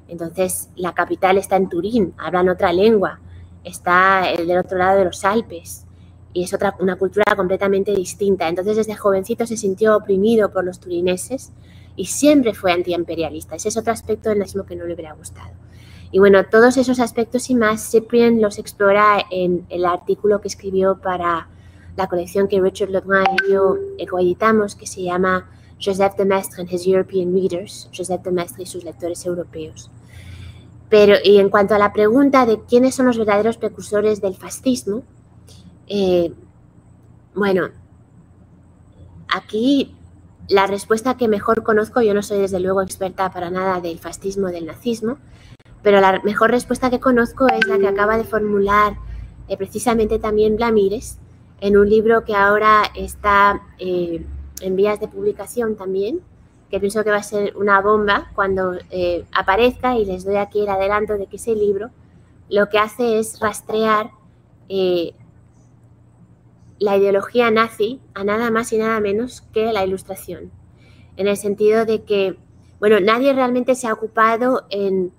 [0.08, 3.20] Entonces, la capital está en Turín, hablan otra lengua,
[3.64, 5.86] está del otro lado de los Alpes
[6.32, 8.48] y es otra, una cultura completamente distinta.
[8.48, 11.52] Entonces, desde jovencito se sintió oprimido por los turineses
[11.96, 13.56] y siempre fue antiimperialista.
[13.56, 15.50] Ese es otro aspecto del nazismo que no le hubiera gustado.
[16.12, 21.00] Y bueno, todos esos aspectos y más, Cyprian los explora en el artículo que escribió
[21.00, 21.48] para
[21.96, 23.76] la colección que Richard Lebrun y yo
[24.08, 25.50] coeditamos, que se llama
[25.82, 29.90] Joseph de Maistre and His European Readers, Joseph de Maistre y sus lectores europeos.
[30.88, 35.02] Pero, y en cuanto a la pregunta de quiénes son los verdaderos precursores del fascismo,
[35.88, 36.32] eh,
[37.34, 37.70] bueno,
[39.28, 39.95] aquí
[40.48, 44.48] la respuesta que mejor conozco, yo no soy desde luego experta para nada del fascismo,
[44.48, 45.18] del nazismo,
[45.82, 48.94] pero la mejor respuesta que conozco es la que acaba de formular
[49.48, 51.18] eh, precisamente también Blamires
[51.60, 54.24] en un libro que ahora está eh,
[54.60, 56.20] en vías de publicación también,
[56.70, 60.60] que pienso que va a ser una bomba cuando eh, aparezca y les doy aquí
[60.60, 61.90] el adelanto de que ese libro
[62.48, 64.10] lo que hace es rastrear
[66.78, 70.50] la ideología nazi a nada más y nada menos que la ilustración,
[71.16, 72.36] en el sentido de que,
[72.78, 75.12] bueno, nadie realmente se ha ocupado en,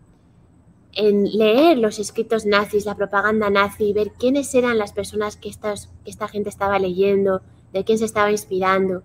[0.94, 6.10] leer los escritos nazis, la propaganda nazi, ver quiénes eran las personas que, estas, que
[6.10, 9.04] esta gente estaba leyendo, de quién se estaba inspirando.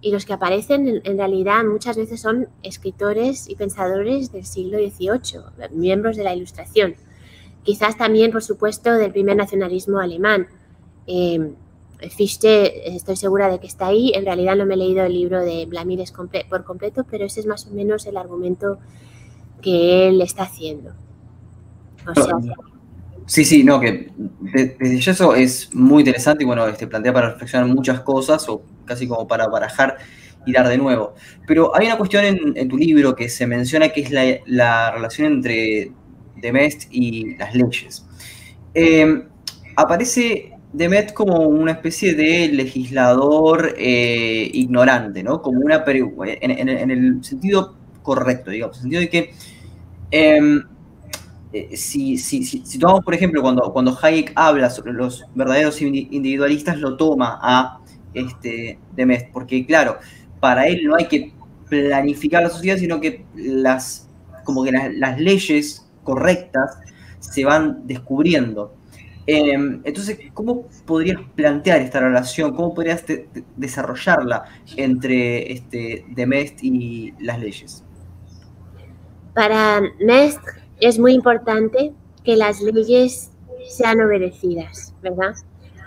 [0.00, 5.68] Y los que aparecen en, realidad muchas veces son escritores y pensadores del siglo XVIII,
[5.72, 6.94] miembros de la Ilustración.
[7.62, 10.46] Quizás también, por supuesto, del primer nacionalismo alemán.
[11.06, 11.54] Eh,
[12.10, 14.12] Fichte estoy segura de que está ahí.
[14.14, 17.46] En realidad no me he leído el libro de Blamires por completo, pero ese es
[17.46, 18.78] más o menos el argumento
[19.62, 20.92] que él está haciendo.
[23.26, 27.66] sí, sí, no, que desde eso es muy interesante y bueno, este, plantea para reflexionar
[27.66, 29.96] muchas cosas o casi como para barajar
[30.46, 31.14] y dar de nuevo.
[31.46, 34.10] Pero hay una cuestión en, tu libro que se menciona que es
[34.46, 35.92] la, relación entre
[36.36, 38.04] Demest y las leyes.
[38.74, 39.24] Eh,
[39.76, 45.40] aparece Demet como una especie de legislador eh, ignorante, ¿no?
[45.40, 49.34] Como una en, el sentido correcto, digamos, en el sentido de que
[50.10, 50.62] em,
[51.52, 56.96] eh, si, si, tomamos, por ejemplo, cuando, cuando Hayek habla sobre los verdaderos individualistas, lo
[56.96, 57.78] toma a
[58.12, 59.98] este, Demet, porque claro,
[60.40, 61.32] para él no hay que
[61.68, 64.08] planificar la sociedad, sino que las,
[64.42, 66.78] como que las, leyes correctas
[67.20, 68.74] se van descubriendo.
[69.26, 72.54] Em, entonces, ¿cómo podrías plantear esta relación?
[72.54, 73.04] ¿Cómo podrías
[73.56, 74.44] desarrollarla
[74.76, 77.84] entre este, Demest y las leyes?
[79.34, 80.40] Para Mest
[80.80, 83.30] es muy importante que las leyes
[83.66, 85.34] sean obedecidas, ¿verdad?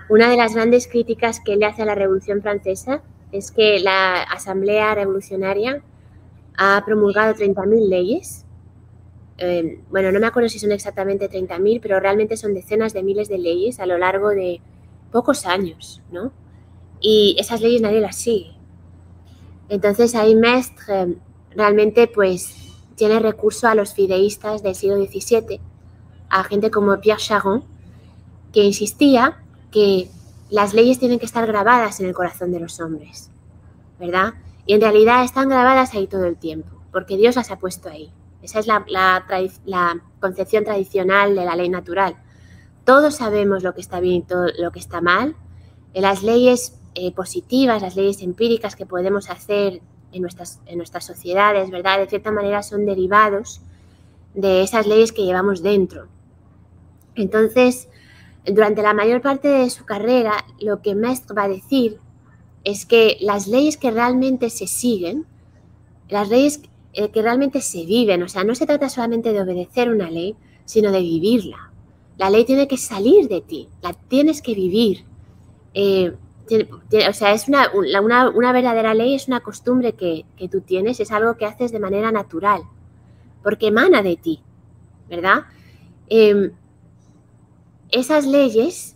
[0.10, 4.23] Una de las grandes críticas que le hace a la Revolución Francesa es que la
[4.23, 5.84] Asamblea Revolucionaria
[6.58, 8.45] ha promulgado 30.000 leyes.
[9.38, 13.30] Eh, bueno, no me acuerdo si son exactamente 30.000, pero realmente son decenas de miles
[13.30, 14.62] de leyes a lo largo de
[15.12, 16.32] pocos años, ¿no?
[17.00, 18.52] Y esas leyes nadie las sigue.
[19.69, 21.17] Entonces ahí Mestre
[21.52, 22.56] realmente pues
[22.95, 25.60] tiene recurso a los fideístas del siglo XVII,
[26.30, 27.63] a gente como Pierre Charon,
[28.52, 30.10] que insistía que
[30.50, 33.30] las leyes tienen que estar grabadas en el corazón de los hombres,
[34.00, 34.34] ¿verdad?
[34.65, 38.12] Y en realidad están grabadas ahí todo el tiempo, porque Dios las ha puesto ahí.
[38.47, 38.67] Esa es
[39.65, 42.15] la, concepción tradicional de la ley natural.
[42.86, 45.36] Todos sabemos lo que está bien y todo lo que está mal.
[45.93, 49.81] las leyes eh, positivas, las leyes empíricas que podemos hacer
[50.13, 51.99] en nuestras, en nuestras sociedades, ¿verdad?
[51.99, 53.60] De cierta manera son derivados
[54.33, 56.07] de esas leyes que llevamos dentro.
[57.15, 57.89] Entonces,
[58.45, 61.99] durante la mayor parte de su carrera, lo que Mestre va a decir
[62.63, 65.25] es que las leyes que realmente se siguen,
[66.07, 66.62] las leyes
[66.99, 70.36] eh, que realmente se viven, o sea, no se trata solamente de obedecer una ley,
[70.65, 71.71] sino de vivirla.
[72.17, 75.05] La ley tiene que salir de ti, la tienes que vivir.
[75.75, 76.15] Eh,
[77.07, 77.69] o sea, es una,
[78.33, 81.77] una, verdadera ley, es una costumbre que, que, tú tienes, es algo que haces de
[81.77, 82.63] manera natural,
[83.43, 84.41] porque emana de ti,
[85.07, 85.43] ¿verdad?
[86.10, 86.51] Em,
[87.91, 88.95] esas leyes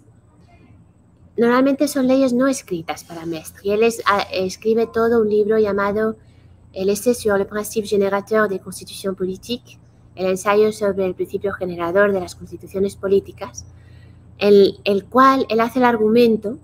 [1.37, 3.75] normalmente son leyes no escritas para Mestre.
[3.75, 6.17] Él ah, escribe todo un libro llamado
[6.73, 9.79] El essai sur le principe générateur des constitutions politiques,
[10.15, 13.65] el ensayo sobre el principio generador de las constituciones políticas,
[14.37, 16.57] el, el cual él hace el argumento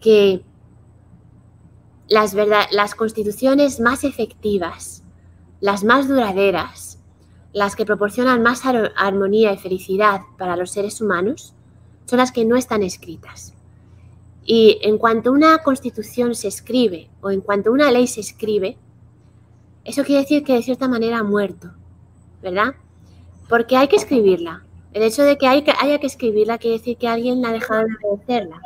[0.00, 0.42] que
[2.10, 5.04] las, constituciones más efectivas,
[5.60, 6.98] las más duraderas,
[7.52, 8.62] las que proporcionan más
[8.96, 11.54] armonía y felicidad para los seres humanos
[12.06, 13.54] son las que no están escritas.
[14.44, 18.76] Y en cuanto una constitución se escribe o en cuanto una ley se escribe,
[19.90, 21.72] eso quiere decir que de cierta manera ha muerto,
[22.42, 22.74] ¿verdad?
[23.48, 24.64] Porque hay que escribirla.
[24.92, 27.86] El hecho de que, hay que haya que escribirla quiere decir que alguien ha dejado
[27.86, 28.60] de obedecerla.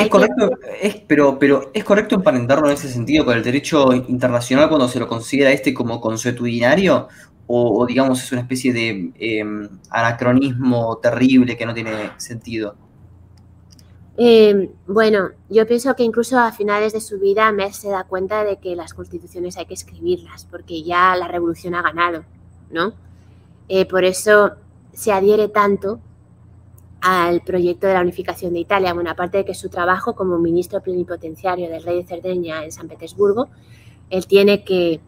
[0.00, 4.68] Es correcto, es, pero, pero es correcto emparentarlo en ese sentido con el derecho internacional
[4.68, 7.06] cuando se lo considera este como consuetudinario
[7.46, 12.74] o, digamos es una especie de em, anacronismo terrible que no tiene sentido?
[14.16, 18.44] Em, bueno, yo pienso que incluso a finales de su vida Mer se da cuenta
[18.44, 22.24] de que las constituciones hay que escribirlas, porque ya la revolución ha ganado,
[22.70, 22.92] ¿no?
[23.68, 24.52] Eh, por eso
[24.92, 26.00] se adhiere tanto
[27.00, 28.94] al proyecto de la unificación de Italia.
[28.94, 32.88] Bueno, aparte de que su trabajo como ministro plenipotenciario del rey de Cerdeña en San
[32.88, 33.48] Petersburgo,
[34.10, 35.00] él tiene que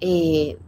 [0.00, 0.58] eh,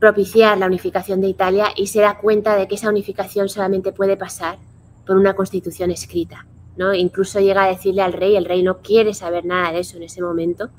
[0.00, 4.16] propiciar la unificación de Italia y se da cuenta de que esa unificación solamente puede
[4.16, 4.58] pasar
[5.06, 6.46] por una constitución escrita.
[6.76, 6.94] ¿no?
[6.94, 10.04] Incluso llega a decirle al rey, el rey no quiere saber nada de eso en
[10.04, 10.70] ese momento,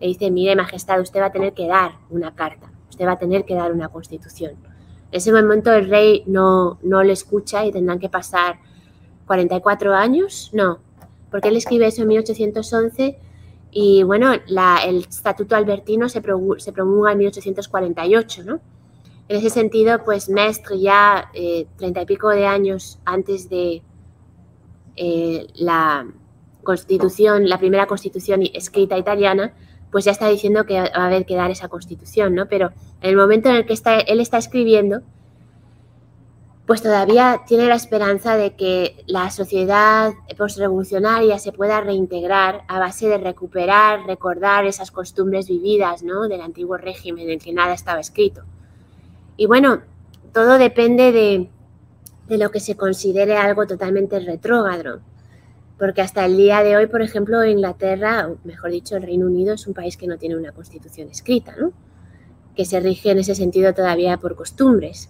[0.00, 3.18] le dice, mire, Majestad, usted va a tener que dar una carta, usted va a
[3.18, 4.52] tener que dar una constitución.
[4.52, 8.60] En ese momento el rey no, no le escucha y tendrán que pasar
[9.26, 10.78] 44 años, no,
[11.30, 13.18] porque él escribe eso en 1811
[13.72, 18.60] y bueno, el Estatuto Albertino se, promulga en 1848, ¿no?
[19.30, 23.80] En ese sentido, pues Mestre ya eh, treinta y pico de años antes de
[24.96, 26.04] eh, la
[26.64, 29.54] constitución, la primera constitución escrita italiana,
[29.92, 32.48] pues ya está diciendo que va a haber que dar esa constitución, ¿no?
[32.48, 35.02] Pero en el momento en el que él está escribiendo,
[36.66, 43.06] pues todavía tiene la esperanza de que la sociedad postrevolucionaria se pueda reintegrar a base
[43.06, 46.26] de recuperar, recordar esas costumbres vividas ¿no?
[46.26, 48.42] del antiguo régimen en el que nada estaba escrito.
[49.40, 49.80] Y bueno,
[50.34, 51.48] todo depende de,
[52.28, 55.00] de lo que se considere algo totalmente retrógrado,
[55.78, 59.54] porque hasta el día de hoy, por ejemplo, Inglaterra, o mejor dicho, el Reino Unido
[59.54, 61.72] es un país que no tiene una constitución escrita, ¿no?
[62.54, 65.08] que se rige en ese sentido todavía por costumbres.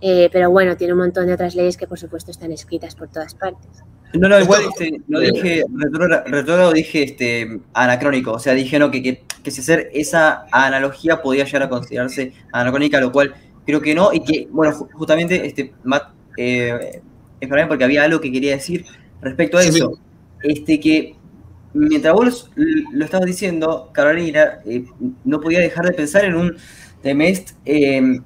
[0.00, 3.08] Eh, pero bueno, tiene un montón de otras leyes que por supuesto están escritas por
[3.08, 3.82] todas partes.
[4.14, 5.64] No, no, igual este, no dije
[6.24, 8.32] retrógrado, dije este, anacrónico.
[8.32, 12.32] O sea, dije no, que, que, que si hacer esa analogía podía llegar a considerarse
[12.52, 13.34] anacrónica, lo cual
[13.68, 14.14] creo que no.
[14.14, 16.04] Y que, bueno, justamente, este, Matt,
[16.38, 17.02] eh,
[17.68, 18.86] porque había algo que quería decir
[19.20, 19.98] respecto a eso.
[20.42, 21.14] Este, que
[21.74, 24.86] mientras vos lo estabas diciendo, Carolina, eh,
[25.24, 26.56] no podía dejar de pensar en un
[27.02, 28.22] Temest em,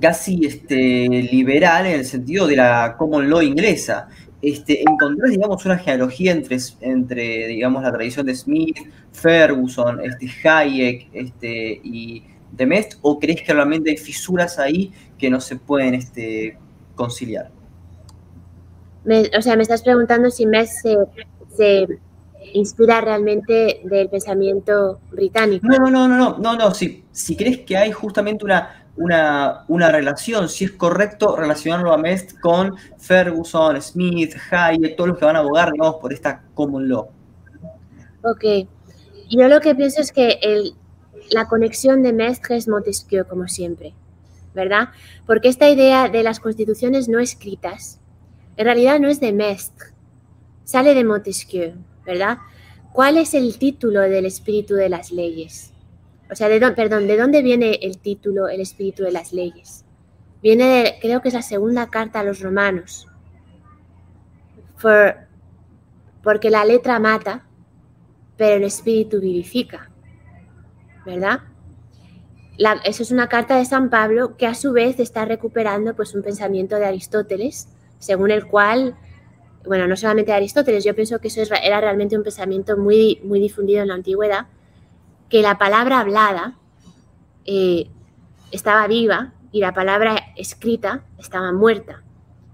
[0.00, 4.06] casi este, liberal en el sentido de la common law inglesa.
[4.40, 8.78] Este, ¿Encontrás, digamos, una genealogía entre, entre, digamos, la tradición de Smith,
[9.10, 12.22] Ferguson, este, Hayek este, y
[12.56, 13.98] Temest, o crees que realmente hay
[14.58, 16.58] ahí que no se pueden este,
[16.94, 17.50] conciliar?
[19.36, 20.86] o sea, me estás preguntando si Mest
[21.54, 21.86] se
[22.52, 25.66] inspira realmente del pensamiento británico.
[25.66, 29.90] No, no, no, no, no, no, si, si crees que hay justamente una, una, una,
[29.90, 35.36] relación, si es correcto relacionarlo a Mest con Ferguson, Smith, Hayek, todos los que van
[35.36, 37.08] a abogar, digamos, por esta common law.
[38.22, 38.44] Ok.
[39.30, 40.74] Yo lo que pienso es que el,
[41.30, 43.94] la conexión de Mestre es Montesquieu, como siempre,
[44.54, 44.90] ¿verdad?
[45.26, 48.00] Porque esta idea de las constituciones no escritas,
[48.56, 49.88] en realidad no es de Mestre,
[50.64, 51.74] sale de Montesquieu.
[52.04, 52.38] ¿verdad?
[52.92, 55.72] ¿Cuál es el título del espíritu de las leyes?
[56.30, 59.84] O sea, de perdón, ¿de dónde viene el título, el espíritu de las leyes?
[60.42, 63.08] Viene de, creo que es la segunda carta a los romanos.
[66.22, 67.46] porque la letra mata,
[68.36, 69.90] pero el espíritu vivifica.
[71.04, 71.40] ¿Verdad?
[72.84, 76.22] eso es una carta de San Pablo que a su vez está recuperando pues, un
[76.22, 78.96] pensamiento de Aristóteles, según el cual
[79.66, 83.40] bueno, no solamente de Aristóteles, yo pienso que eso era realmente un pensamiento muy, muy
[83.40, 84.46] difundido en la antigüedad,
[85.28, 86.58] que la palabra hablada
[87.46, 87.88] eh,
[88.50, 92.02] estaba viva y la palabra escrita estaba muerta.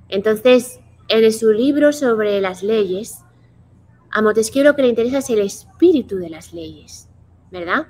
[0.09, 3.19] Entonces, en su libro sobre las leyes,
[4.11, 7.09] a Montesquieu lo que le interesa es el espíritu de las leyes,
[7.51, 7.89] ¿verdad?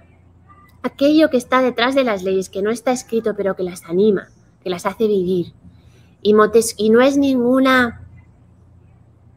[0.82, 4.28] Aquello que está detrás de las leyes, que no está escrito, pero que las anima,
[4.62, 5.52] que las hace vivir.
[6.22, 6.34] Y,
[6.76, 8.00] y no es ninguna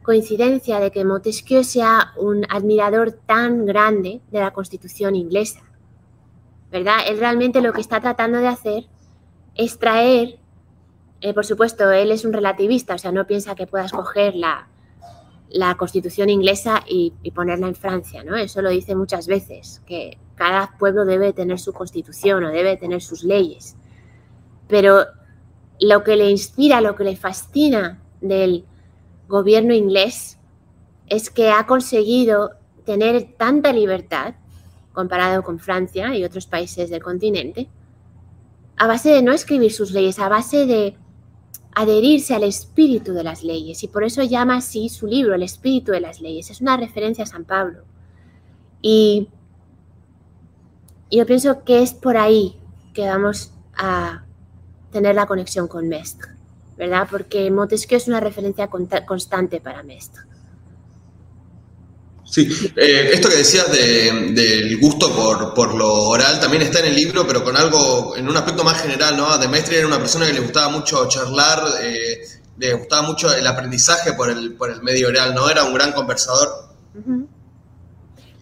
[0.04, 5.62] coincidencia de que Montesquieu sea un admirador tan grande de la Constitución inglesa.
[6.70, 6.98] ¿Verdad?
[7.08, 8.84] Él realmente lo que está tratando de hacer
[9.54, 10.38] es traer,
[11.20, 14.68] eh, por supuesto, él es un relativista, o sea, no piensa que pueda escoger la,
[15.48, 18.36] la Constitución inglesa y, y, ponerla en Francia, ¿no?
[18.36, 23.02] Eso lo dice muchas veces, que cada pueblo debe tener su constitución o debe tener
[23.02, 23.76] sus leyes.
[24.68, 25.04] Pero
[25.80, 28.64] lo que le inspira, lo que le fascina del
[29.28, 30.38] gobierno inglés
[31.06, 32.52] es que ha conseguido
[32.84, 34.34] tener tanta libertad
[34.92, 37.68] comparado con Francia y otros países del continente,
[38.76, 40.96] a base de no escribir sus leyes, a base de
[41.74, 43.82] adherirse al espíritu de las leyes.
[43.82, 46.50] Y por eso llama así su libro, El espíritu de las leyes.
[46.50, 47.84] Es una referencia a San Pablo.
[48.80, 49.28] Y
[51.16, 52.58] yo pienso que es por ahí
[52.92, 54.24] que vamos a
[54.92, 56.34] tener la conexión con Mestre.
[56.76, 57.06] ¿verdad?
[57.10, 60.22] Porque Montesquieu es una referencia constante para Mestre.
[62.24, 65.14] Sí, eh, esto que decías del gusto
[65.54, 68.80] por, lo oral también está en el libro, pero con algo, en un aspecto más
[68.82, 69.38] general, ¿no?
[69.38, 72.26] De Mestre era una persona que le gustaba mucho charlar, eh,
[72.58, 75.48] le gustaba mucho el aprendizaje por el, por el medio oral, ¿no?
[75.48, 76.70] Era un gran conversador.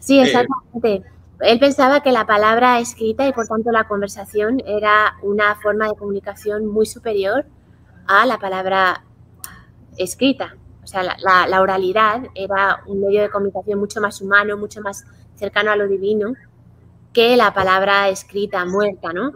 [0.00, 1.11] Sí, exactamente.
[1.42, 5.96] Él pensaba que la palabra escrita y por tanto la conversación era una forma de
[5.96, 7.44] comunicación muy superior
[8.06, 9.04] a la palabra
[9.96, 10.56] escrita.
[10.84, 15.72] O sea, la, oralidad era un medio de comunicación mucho más humano, mucho más cercano
[15.72, 16.34] a lo divino
[17.12, 19.32] que la palabra escrita, muerta, ¿no?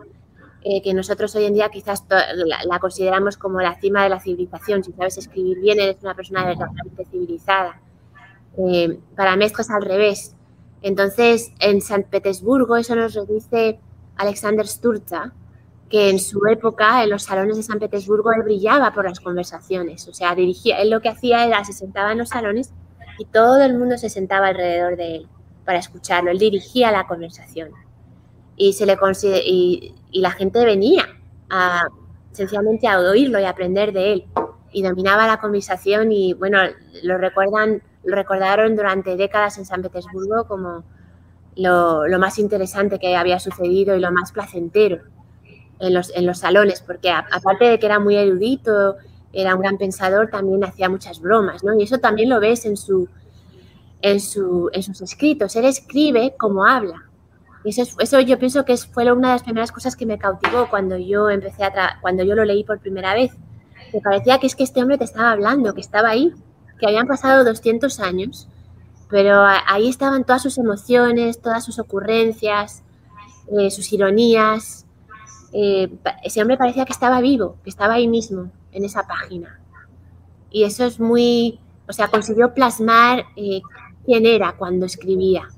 [0.62, 4.82] Eh, que nosotros hoy en día quizás la, consideramos como la cima de la civilización.
[4.82, 7.80] Si sabes escribir bien, eres una persona verdaderamente civilizada.
[8.58, 10.35] Eh, para Mestre es al revés.
[10.86, 13.80] Entonces, en San Petersburgo, eso nos lo dice
[14.14, 15.32] Alexander Sturza,
[15.90, 20.06] que en su época, en los salones de San Petersburgo, él brillaba por las conversaciones.
[20.06, 22.72] O sea, dirigía, él lo que hacía era, se sentaba en los salones
[23.18, 25.28] y todo el mundo se sentaba alrededor de él
[25.64, 26.30] para escucharlo.
[26.30, 27.70] Él dirigía la conversación.
[28.56, 28.96] Y, se le
[29.44, 31.04] y, y la gente venía
[31.50, 31.88] a,
[32.30, 34.24] sencillamente a oírlo y aprender de él.
[34.70, 36.58] Y dominaba la conversación y, bueno,
[37.02, 40.84] lo recuerdan, lo recordaron durante décadas en San Petersburgo como
[41.56, 45.00] lo, más interesante que había sucedido y lo más placentero
[45.78, 48.96] en los, en los salones, porque aparte de que era muy erudito,
[49.32, 51.78] era un gran pensador, también hacía muchas bromas, ¿no?
[51.78, 53.08] Y eso también lo ves en, su,
[54.00, 55.54] en, su, en sus escritos.
[55.56, 57.02] Él escribe como habla.
[57.62, 60.70] Y eso, eso yo pienso que fue una de las primeras cosas que me cautivó
[60.70, 63.32] cuando yo empecé a cuando yo lo leí por primera vez.
[63.92, 66.32] Me parecía que es que este hombre te estaba hablando, que estaba ahí,
[66.78, 68.48] que habían pasado 200 años,
[69.08, 72.82] pero ahí estaban todas sus emociones, todas sus ocurrencias,
[73.56, 74.86] eh, sus ironías,
[75.52, 75.88] eh,
[76.22, 79.60] ese hombre parecía que estaba vivo, que estaba ahí mismo, en esa página.
[80.50, 83.62] Y eso es muy, o sea, consiguió plasmar eh,
[84.04, 85.48] quién era cuando escribía.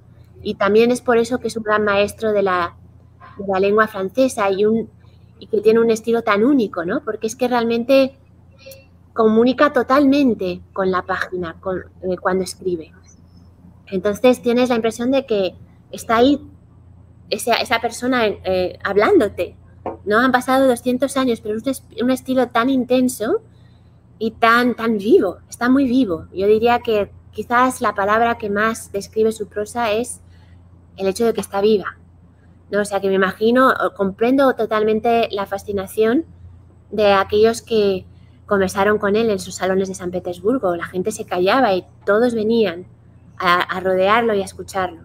[0.43, 2.77] Y también es por eso que es un gran maestro de la,
[3.61, 4.91] lengua francesa y, un,
[5.39, 7.03] y que tiene un estilo tan único, ¿no?
[7.05, 8.17] Porque es que realmente
[9.19, 11.57] comunica totalmente con la página
[12.03, 12.93] eh, cuando escribe.
[13.89, 15.57] Entonces tienes la impresión de que
[15.91, 16.41] está ahí
[17.29, 19.57] esa, esa persona eh, hablándote.
[20.05, 23.43] No han pasado 200 años, pero es un estilo tan intenso
[24.21, 26.27] y tan, tan vivo, está muy vivo.
[26.33, 30.21] Yo diría que quizás la palabra que más describe su prosa es
[30.97, 31.99] el hecho de que está viva.
[32.71, 32.83] ¿no?
[32.83, 36.25] O sea, que me imagino, comprendo totalmente la fascinación
[36.93, 38.07] de aquellos que
[38.49, 40.75] conversaron con él en sus salones de San Petersburgo.
[40.75, 42.87] La gente se callaba y todos venían
[43.39, 45.01] a, rodearlo y a escucharlo.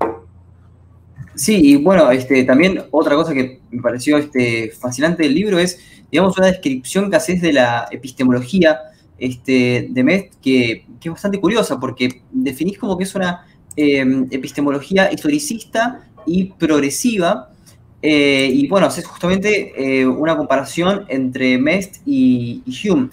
[1.36, 5.80] Sí, y bueno, este, también otra cosa que me pareció este, fascinante del libro es,
[6.12, 8.80] digamos, una descripción que haces de la epistemología
[9.18, 15.12] este, de Met que, es bastante curiosa porque definís como que es una em, epistemología
[15.12, 17.50] historicista y progresiva.
[18.02, 23.10] Eh, y bueno, haces justamente eh, una comparación entre Mest y, Hume.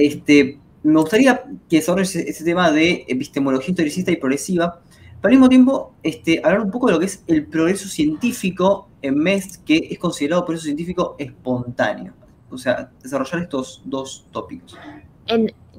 [0.00, 4.80] Este, me gustaría que desarrolles ese tema de epistemología historicista y progresiva,
[5.20, 8.88] pero al mismo tiempo este, hablar un poco de lo que es el progreso científico
[9.02, 12.14] en Mest, que es considerado progreso científico espontáneo.
[12.50, 14.76] O sea, desarrollar estos dos tópicos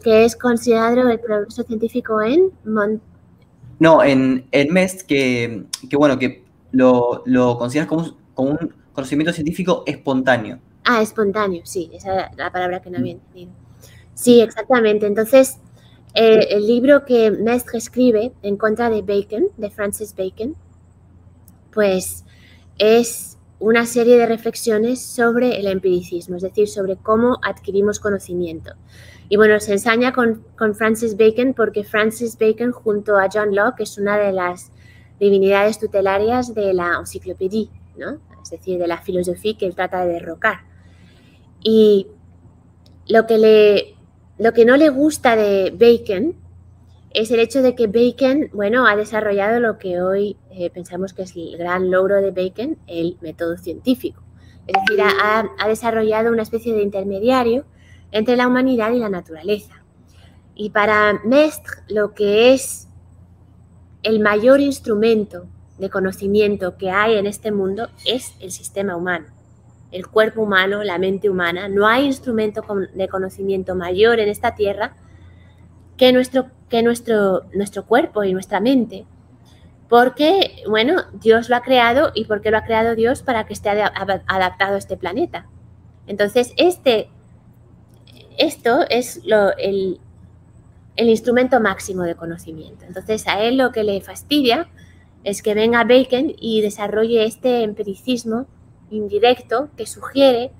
[0.03, 2.51] que es considerado el progreso científico en
[3.79, 9.83] No, en, en MEST, que, bueno, que lo, lo consideras como, como, un conocimiento científico
[9.85, 10.59] espontáneo.
[10.83, 13.51] Ah, espontáneo, sí, esa es la palabra que no había entendido.
[14.13, 15.07] Sí, exactamente.
[15.07, 15.57] Entonces,
[16.13, 20.55] eh, el libro que Mestre escribe en contra de Bacon, de Francis Bacon,
[21.73, 22.25] pues
[22.77, 28.73] es una serie de reflexiones sobre el empiricismo, es decir, sobre cómo adquirimos conocimiento.
[29.29, 30.43] Y bueno, se ensaña con,
[30.75, 34.71] Francis Bacon porque Francis Bacon junto a John Locke es una de las
[35.19, 38.19] divinidades tutelarias de la enciclopedia, ¿no?
[38.43, 40.61] es decir, de la filosofía que él trata de derrocar.
[41.63, 42.07] Y
[43.07, 43.95] lo que, le,
[44.37, 46.35] lo que no le gusta de Bacon
[47.13, 51.23] es el hecho de que Bacon, bueno, ha desarrollado lo que hoy eh, pensamos que
[51.23, 54.21] es el gran logro de Bacon, el método científico.
[54.67, 57.65] Es decir, ha, ha desarrollado una especie de intermediario
[58.11, 59.83] entre la humanidad y la naturaleza.
[60.55, 62.87] Y para Mestre lo que es
[64.03, 69.27] el mayor instrumento de conocimiento que hay en este mundo es el sistema humano,
[69.91, 71.67] el cuerpo humano, la mente humana.
[71.67, 72.63] No hay instrumento
[72.93, 74.95] de conocimiento mayor en esta tierra
[75.97, 79.05] que nuestro, que nuestro, nuestro cuerpo y nuestra mente.
[79.89, 83.69] Porque, bueno, Dios lo ha creado y porque lo ha creado Dios para que esté
[83.69, 85.47] adaptado a este planeta.
[86.07, 87.09] Entonces, este
[88.37, 89.21] esto es
[89.57, 89.99] el,
[90.97, 92.85] instrumento máximo de conocimiento.
[92.85, 94.67] Entonces, a él lo que le fastidia
[95.23, 98.47] es que venga Bacon y desarrolle este empiricismo
[98.91, 100.51] indirecto que sugiere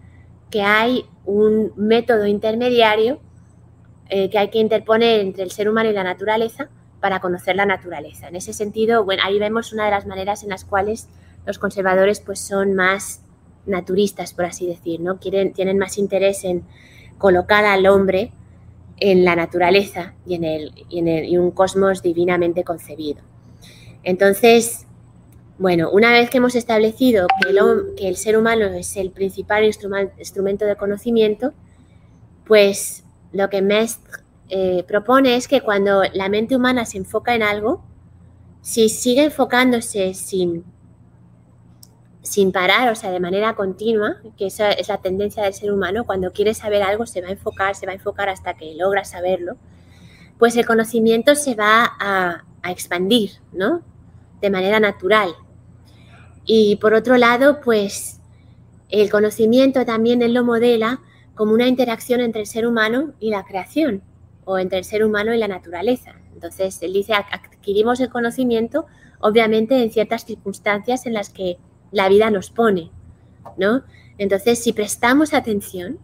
[0.50, 3.20] que hay un método intermediario
[4.10, 6.70] eh, que hay que interponer entre el ser humano y la naturaleza
[7.00, 8.28] para conocer la naturaleza.
[8.28, 11.08] En ese sentido, bueno, ahí vemos una de las maneras en las cuales
[11.46, 13.22] los conservadores pues, son más
[13.66, 15.20] naturistas, por así decir, ¿no?
[15.20, 16.64] Quieren, tienen más interés en,
[17.18, 18.32] colocar al hombre
[18.98, 23.22] en la naturaleza y en, el, y un cosmos divinamente concebido.
[24.04, 24.88] Entonces,
[25.62, 27.28] bueno, una vez que hemos establecido
[27.96, 31.54] que el, ser humano es el principal instrumento de conocimiento,
[32.46, 37.44] pues lo que Mestre eh, propone es que cuando la mente humana se enfoca en
[37.44, 37.84] algo,
[38.62, 40.66] si sigue enfocándose sin
[42.24, 46.06] sin parar, o sea, de manera continua, que esa es la tendencia del ser humano,
[46.06, 49.04] cuando quiere saber algo se va a enfocar, se va a enfocar hasta que logra
[49.04, 49.58] saberlo,
[50.40, 53.82] pues el conocimiento se va a, expandir, ¿no?
[54.40, 55.36] De manera natural.
[56.54, 58.20] Y por otro lado, pues
[58.90, 61.00] el conocimiento también él lo modela
[61.34, 64.02] como una interacción entre el ser humano y la creación,
[64.44, 66.14] o entre el ser humano y la naturaleza.
[66.34, 68.86] Entonces, él dice, adquirimos el conocimiento,
[69.22, 71.58] obviamente, en ciertas circunstancias en las que
[71.94, 72.92] la vida nos pone,
[73.56, 73.84] ¿no?
[74.18, 76.00] Entonces, si prestamos atención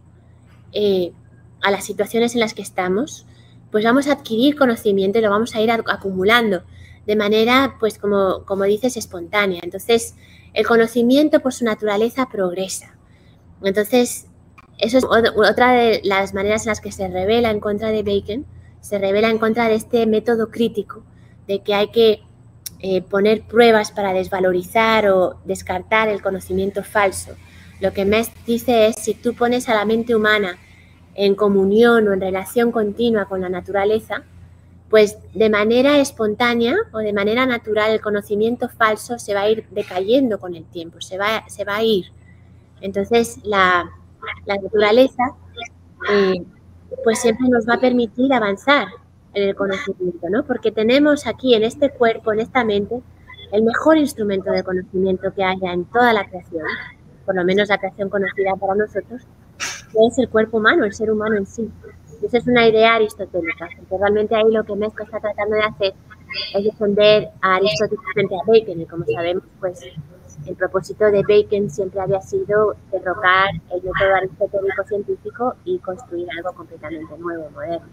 [0.72, 1.12] eh,
[1.60, 3.26] a las situaciones en las que estamos,
[3.70, 6.62] pues vamos a adquirir conocimiento y lo vamos a ir acumulando
[7.06, 9.60] de manera, pues como, como dices, espontánea.
[9.62, 10.14] Entonces,
[10.54, 12.96] el conocimiento por su naturaleza progresa.
[13.62, 14.26] Entonces,
[14.78, 18.46] eso es otra de las maneras en las que se revela en contra de Bacon,
[18.80, 21.02] se revela en contra de este método crítico,
[21.46, 22.22] de que hay que
[22.80, 27.32] eh, poner pruebas para desvalorizar o descartar el conocimiento falso.
[27.80, 30.58] Lo que Mest dice es, si tú pones a la mente humana
[31.14, 34.22] en comunión o en relación continua con la naturaleza,
[34.90, 39.66] pues de manera espontánea o de manera natural el conocimiento falso se va a ir
[39.70, 42.06] decayendo con el tiempo, se va, se va a ir.
[42.80, 43.90] Entonces la,
[44.46, 45.34] naturaleza
[46.10, 46.42] eh,
[47.04, 48.88] pues siempre nos va a permitir avanzar
[49.34, 50.44] en el conocimiento, ¿no?
[50.44, 53.00] Porque tenemos aquí en este cuerpo, en esta mente,
[53.52, 56.64] el mejor instrumento de conocimiento que haya en toda la creación,
[57.24, 59.22] por lo menos la creación conocida para nosotros,
[59.92, 61.70] que es el cuerpo humano, el ser humano en sí.
[62.22, 65.94] Esa es una idea aristotélica, porque realmente ahí lo que Mesco está tratando de hacer
[66.54, 69.80] es defender a Aristóteles frente a Bacon, y como sabemos, pues
[70.46, 76.52] el propósito de Bacon siempre había sido derrocar el método aristotélico científico y construir algo
[76.52, 77.86] completamente nuevo, moderno.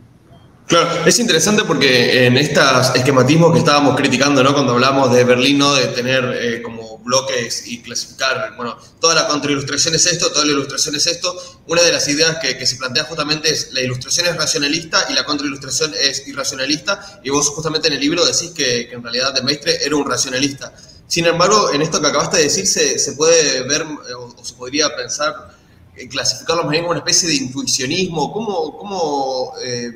[0.67, 4.51] Claro, es interesante porque en estos esquematismos que estábamos criticando, ¿no?
[4.51, 5.75] Cuando hablamos de Berlín, ¿no?
[5.75, 10.53] De tener eh, como bloques y clasificar, bueno, toda la contrailustración es esto, toda la
[10.53, 11.35] ilustración es esto.
[11.67, 15.23] Una de las ideas que, se plantea justamente es la ilustración es racionalista y la
[15.23, 17.19] contrailustración es irracionalista.
[17.23, 20.73] Y vos justamente en el libro decís que, en realidad de Maestre era un racionalista.
[21.07, 23.85] Sin embargo, en esto que acabaste de decir se, puede ver
[24.17, 25.55] o, se podría pensar,
[25.95, 28.33] eh, clasificarlo más bien como una especie de intuicionismo.
[28.33, 29.93] ¿Cómo, cómo eh,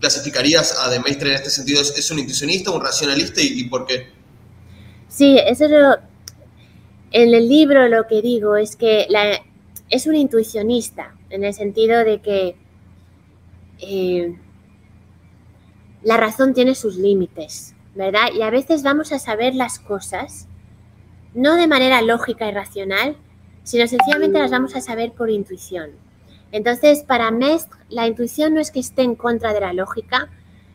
[0.00, 1.80] clasificarías a De Maestre en este sentido?
[1.80, 4.08] ¿Es, un intuicionista, un racionalista y, por qué?
[5.08, 5.96] Sí, eso es lo,
[7.12, 9.06] en el libro lo que digo es que
[9.88, 12.56] es un intuicionista, en el sentido de que
[13.78, 14.36] eh,
[16.02, 18.28] la razón tiene sus límites, ¿verdad?
[18.34, 20.46] Y a veces vamos a saber las cosas
[21.34, 23.16] no de manera lógica y racional,
[23.62, 25.90] sino sencillamente las vamos a saber por intuición.
[26.52, 30.28] Entonces, para Mestre, la intuición no es que esté en contra de la lógica,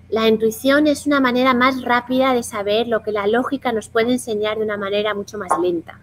[0.10, 4.12] la intuición es una manera más rápida de saber lo que la lógica nos puede
[4.12, 6.00] enseñar de una manera mucho más lenta,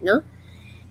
[0.00, 0.22] ¿no?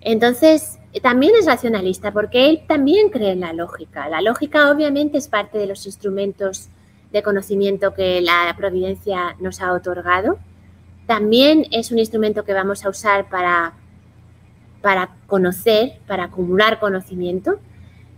[0.01, 4.07] Entonces, también es racionalista porque él también cree en la lógica.
[4.09, 6.69] La lógica obviamente es parte de los instrumentos
[7.11, 10.37] de conocimiento que la providencia nos ha otorgado.
[11.07, 13.73] También es un instrumento que vamos a usar para
[14.83, 17.57] para conocer, para acumular conocimiento,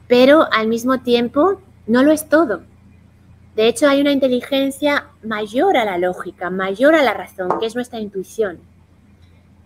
[0.07, 2.63] pero al mismo tiempo no lo es todo.
[3.55, 7.75] De hecho, hay una inteligencia mayor a la lógica, mayor a la razón, que es
[7.75, 8.57] nuestra intuición.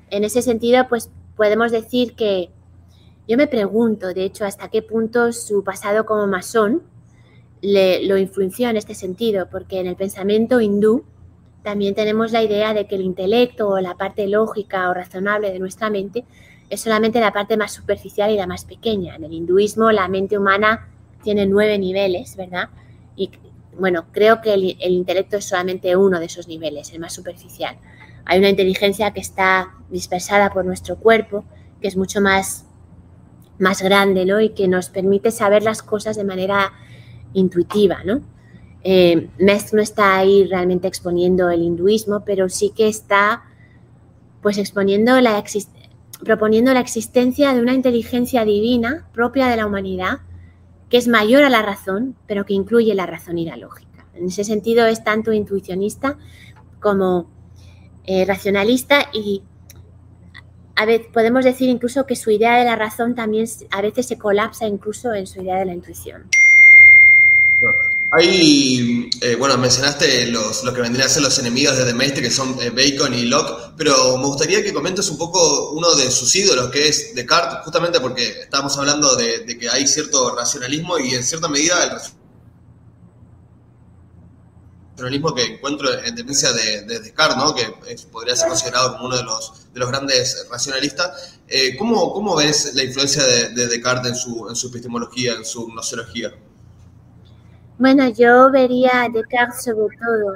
[0.09, 2.49] En ese sentido, pues podemos decir que
[3.29, 6.83] yo me pregunto, de hecho, hasta qué punto su pasado como masón
[7.61, 11.05] le, lo influenció en este sentido, porque en el pensamiento hindú
[11.63, 15.59] también tenemos la idea de que el intelecto o la parte lógica o razonable de
[15.59, 16.25] nuestra mente
[16.69, 19.15] es solamente la parte más superficial y la más pequeña.
[19.15, 20.87] En el hinduismo la mente humana
[21.23, 22.69] tiene nueve niveles, ¿verdad?
[23.15, 23.31] Y
[23.77, 27.77] bueno, creo que el, intelecto es solamente uno de esos niveles, el más superficial.
[28.25, 31.45] Hay una inteligencia que está dispersada por nuestro cuerpo,
[31.81, 32.65] que es mucho más,
[33.57, 34.39] más grande, ¿no?
[34.39, 36.73] Y que nos permite saber las cosas de manera
[37.33, 38.21] intuitiva, ¿no?
[38.83, 43.43] Eh, no está ahí realmente exponiendo el hinduismo, pero sí que está
[44.41, 45.78] pues exponiendo la, existencia
[46.23, 50.19] proponiendo la existencia de una inteligencia divina propia de la humanidad
[50.89, 54.05] que es mayor a la razón, pero que incluye la razón y la lógica.
[54.15, 56.17] En ese sentido es tanto intuicionista
[56.79, 57.27] como
[58.05, 59.43] eh, racionalista y
[60.75, 64.17] a veces podemos decir incluso que su idea de la razón también a veces se
[64.17, 66.23] colapsa incluso en su idea de la intuición.
[68.11, 72.31] Hay, eh, bueno, mencionaste los, lo que vendrían a ser los enemigos de The que
[72.31, 76.35] son eh, Bacon y Locke, pero me gustaría que comentes un poco uno de sus
[76.35, 81.23] ídolos, que es Descartes, justamente porque estamos hablando de, que hay cierto racionalismo y en
[81.23, 81.91] cierta medida el
[84.95, 87.53] racionalismo que encuentro en tendencia de, Descartes, ¿no?
[87.53, 87.67] que
[88.11, 91.35] podría ser considerado como uno de los, de los grandes racionalistas.
[91.47, 95.67] Eh, ¿cómo, ¿cómo, ves la influencia de, Descartes en su, en su epistemología, en su
[95.67, 96.33] gnoseología?
[97.79, 100.33] Bueno, yo vería a Descartes sobre todo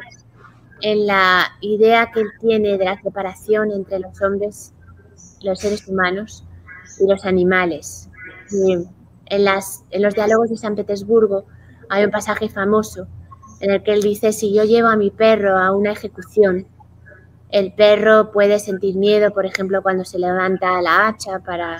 [0.80, 4.74] en la idea que él tiene de la separación entre los hombres,
[5.42, 6.46] los seres humanos
[7.02, 8.10] y los animales.
[9.26, 11.44] en, las, en los diálogos de San Petersburgo
[11.90, 13.08] hay un pasaje famoso
[13.60, 16.66] en el que él dice, si yo llevo a mi perro a una ejecución,
[17.50, 21.78] el perro puede sentir miedo, por ejemplo, cuando se levanta la hacha para,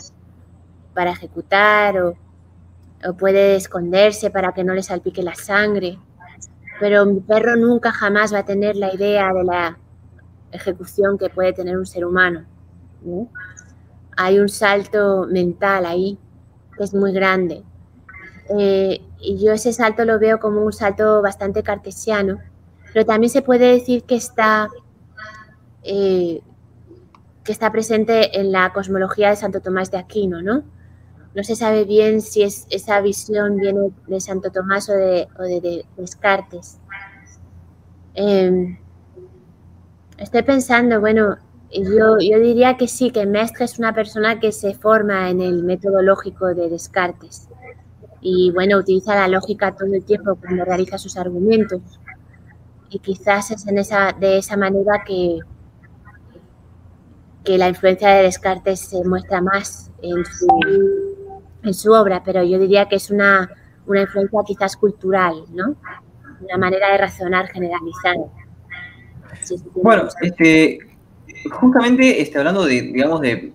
[0.94, 2.18] para ejecutar o
[3.18, 5.98] puede esconderse para que no le salpique la sangre,
[6.80, 9.78] pero mi perro nunca jamás va a tener la idea de la
[10.52, 12.46] ejecución que puede tener un ser humano.
[14.16, 16.18] Hay un salto mental ahí
[16.78, 17.64] que es muy grande.
[18.50, 22.40] Eh, y yo ese salto lo veo como un salto bastante cartesiano,
[22.94, 24.70] pero también se puede decir que está,
[25.84, 26.42] eh,
[27.44, 30.64] que está presente en la cosmología de Santo Tomás de Aquino, ¿no?
[31.36, 36.80] No se sabe bien si es, esa visión viene de Santo Tomás o de, Descartes.
[38.14, 38.78] Em,
[40.18, 41.38] estoy pensando, bueno,
[41.72, 45.64] yo, yo, diría que sí, que Mestre es una persona que se forma en el
[45.64, 47.48] metodológico de Descartes
[48.24, 51.82] y bueno, utiliza la lógica todo el tiempo cuando realiza sus argumentos.
[52.90, 55.40] Y quizás es en esa, de esa manera que,
[57.44, 60.48] que la influencia de Descartes se muestra más en su,
[61.64, 63.50] en su obra, pero yo diría que es una,
[63.86, 65.76] una influencia quizás cultural, ¿no?
[66.42, 68.26] Una manera de razonar generalizada.
[69.76, 70.80] bueno, este,
[71.52, 73.54] justamente este, hablando de, digamos, de,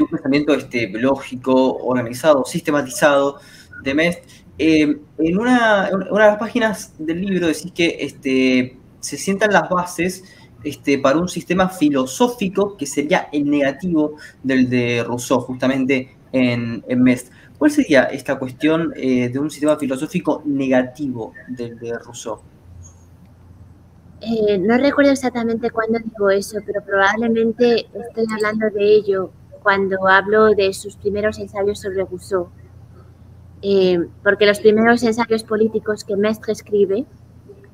[0.00, 3.38] un pensamiento este, lógico, organizado, sistematizado,
[3.82, 4.24] de Mest,
[4.58, 10.24] eh, en, una, de las páginas del libro decís que este, se sientan las bases
[10.64, 17.02] este, para un sistema filosófico que sería el negativo del de Rousseau, justamente en, en
[17.02, 17.32] Mest.
[17.58, 22.40] ¿Cuál sería esta cuestión eh, de un sistema filosófico negativo del de Rousseau?
[24.20, 29.30] Eh, no recuerdo exactamente cuándo digo eso, pero probablemente estoy hablando de ello
[29.62, 32.48] cuando hablo de sus primeros ensayos sobre Rousseau.
[33.62, 37.06] Eh, porque los primeros ensayos políticos que Mestre escribe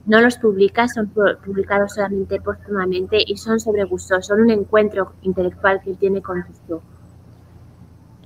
[0.07, 1.13] no los publica, son
[1.45, 6.43] publicados solamente póstumamente y son sobre Rousseau, son un encuentro intelectual que él tiene con
[6.43, 6.83] Rousseau.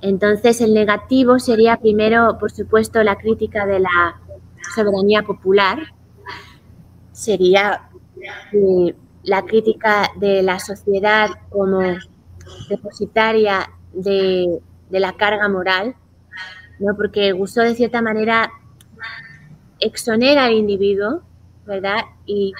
[0.07, 4.21] Entonces, el negativo sería primero, por supuesto, la crítica de la
[4.73, 5.79] soberanía popular,
[7.11, 7.89] sería
[8.53, 11.81] eh, la crítica de la sociedad como
[12.69, 15.95] depositaria de, la carga moral,
[16.79, 16.95] ¿no?
[16.95, 18.49] porque Gustó de cierta manera
[19.79, 21.21] exonera al individuo,
[21.65, 21.99] ¿verdad?
[22.25, 22.53] Y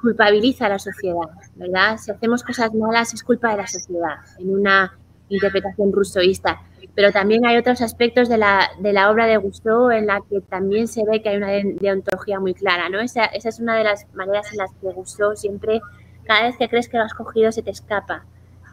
[0.00, 1.98] culpabiliza a la sociedad, ¿verdad?
[1.98, 4.98] Si hacemos cosas malas es culpa de la sociedad, en una
[5.34, 6.62] interpretación rusoísta.
[6.94, 10.40] Pero también hay otros aspectos de la, de la obra de Gusteau en la que
[10.40, 13.00] también se ve que hay una deontología muy clara, ¿no?
[13.00, 15.80] Esa, esa es una de las maneras en las que Gusteau siempre,
[16.24, 18.24] cada vez que crees que lo has cogido, se te escapa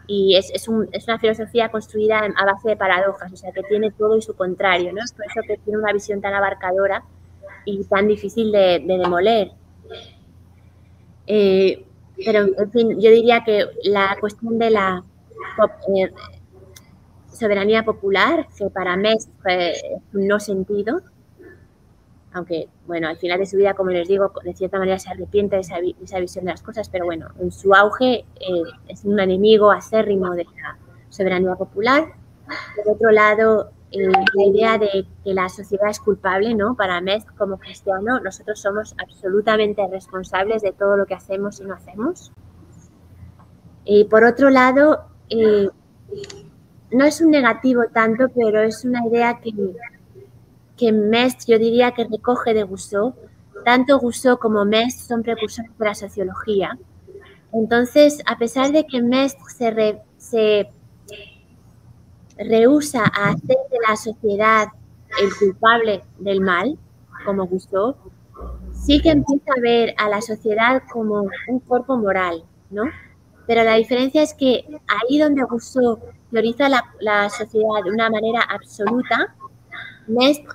[0.08, 3.64] y es, es, un, es, una filosofía construida a base de paradojas, o sea, que
[3.64, 5.02] tiene todo y su contrario, ¿no?
[5.04, 7.04] Es por eso que tiene una visión tan abarcadora
[7.64, 9.52] y tan difícil de, de demoler.
[11.28, 11.86] Eh,
[12.26, 15.04] pero, en fin, yo diría que la cuestión de la
[15.96, 16.12] eh,
[17.32, 19.30] soberanía popular, que para mí es
[20.14, 21.02] un no sentido,
[22.34, 25.58] aunque, bueno, al final de su vida, como les digo, de cierta manera se arrepiente
[25.58, 29.20] de esa, esa visión de las cosas, pero bueno, en su auge eh, es un
[29.20, 30.78] enemigo acérrimo de la
[31.10, 32.14] soberanía popular.
[32.76, 36.76] Por otro lado, eh, la idea de que la sociedad es culpable, ¿no?
[36.76, 41.74] Para Mest, como cristiano, nosotros somos absolutamente responsables de todo lo que hacemos y no
[41.74, 42.32] hacemos.
[43.84, 45.68] Y por otro lado, eh,
[46.92, 49.54] no es un negativo tanto, pero es una idea que
[50.82, 53.14] que Mest yo diría que recoge de Gusseau.
[53.64, 56.76] Tanto Gusseau como Mest son precursores de la sociología.
[57.54, 60.72] Entonces, a pesar de que Mest se, se
[62.36, 64.70] rehúsa a hacer de la sociedad
[65.22, 66.80] el culpable del mal,
[67.26, 67.96] como Gusseau,
[68.74, 72.86] sí que empieza a ver a la sociedad como un cuerpo moral, ¿no?
[73.46, 76.00] Pero la diferencia es que ahí donde Gusseau
[76.32, 79.36] teoriza la, sociedad de una manera absoluta,
[80.08, 80.46] Mest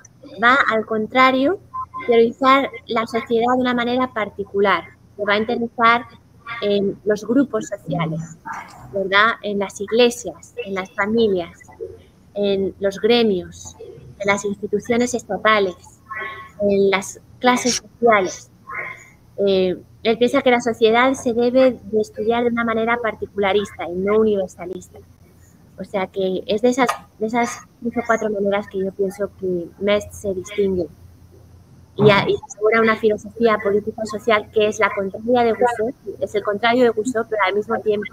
[0.43, 1.59] va al contrario
[2.05, 4.83] priorizar la sociedad de una manera particular,
[5.15, 6.05] que va a interesar
[6.61, 8.37] en los grupos sociales,
[8.93, 9.31] ¿verdad?
[9.41, 11.59] En las iglesias, en las familias,
[12.33, 15.75] en los gremios, en las instituciones estatales,
[16.61, 18.49] en las clases sociales.
[19.45, 23.93] Eh, él piensa que la sociedad se debe de estudiar de una manera particularista y
[23.93, 24.99] no universalista.
[25.79, 29.29] O sea que es de esas, de esas tres o cuatro maneras que yo pienso
[29.39, 30.87] que Mest se distingue.
[31.95, 36.83] Y, y asegura una filosofía político-social que es la contraria de Rousseau, es el contrario
[36.83, 38.07] de Rousseau, pero al mismo tiempo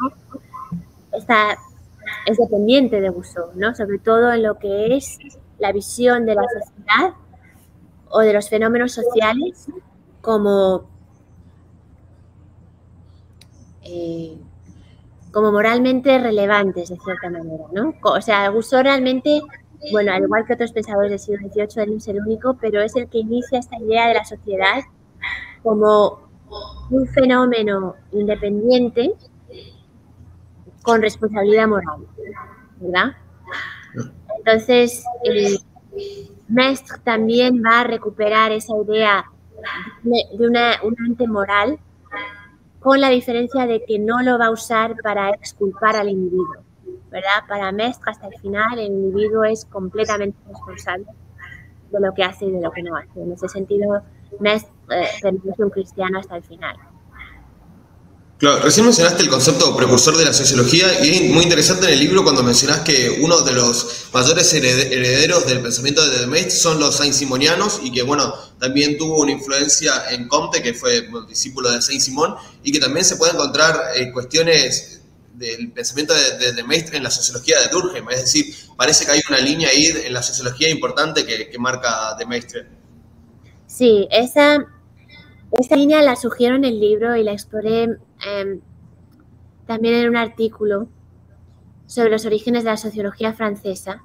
[1.13, 1.59] está,
[2.27, 3.75] es dependiente de Rousseau, ¿no?
[3.75, 5.19] Sobre todo en lo que es
[5.59, 7.15] la visión de la sociedad
[8.09, 9.69] o de los fenómenos sociales
[10.21, 10.85] como
[13.83, 14.39] eh,
[15.35, 17.93] como moralmente relevantes, de cierta manera, ¿no?
[18.03, 19.43] O sea, Gusó realmente,
[19.91, 22.81] bueno, al igual que otros pensadores del siglo XVIII, él no es el único, pero
[22.81, 24.81] es el que inicia esta idea de la sociedad
[25.65, 26.21] como
[26.91, 29.13] un fenómeno independiente
[30.83, 32.07] con responsabilidad moral,
[32.79, 33.17] ¿verdad?
[34.39, 35.59] Entonces, el
[36.47, 39.25] Mestre también va a recuperar esa idea
[40.05, 41.81] de una, un ente moral
[42.85, 46.63] con la diferencia de que no lo va a usar para exculpar al individuo,
[47.11, 47.41] ¿verdad?
[47.49, 51.07] Para Mestre hasta el final el individuo es completamente responsable
[51.91, 53.23] de lo que hace y de lo que no hace.
[53.23, 54.03] En ese sentido,
[54.39, 56.77] Mestre eh, permanece un cristiano hasta el final.
[58.45, 61.99] Claro, recién mencionaste el concepto precursor de la sociología y es muy interesante en el
[61.99, 66.95] libro cuando mencionas que uno de los mayores herederos del pensamiento de Maistre son los
[66.95, 72.35] saint-simonianos y que, bueno, también tuvo una influencia en Comte, que fue discípulo de Saint-Simon,
[72.63, 75.01] y que también se puede encontrar eh, cuestiones
[75.33, 78.11] del pensamiento de, de, Maistre en la sociología de Durkheim.
[78.11, 82.27] Es decir, parece que hay una línea ahí en la sociología importante que, marca de
[82.27, 82.67] Maistre.
[83.67, 84.67] Sí, esa,
[85.59, 87.89] esa línea la sugiero en el libro y la exploré
[88.25, 88.61] Em,
[89.67, 90.89] también en un artículo
[91.87, 94.03] sobre los orígenes de la sociología francesa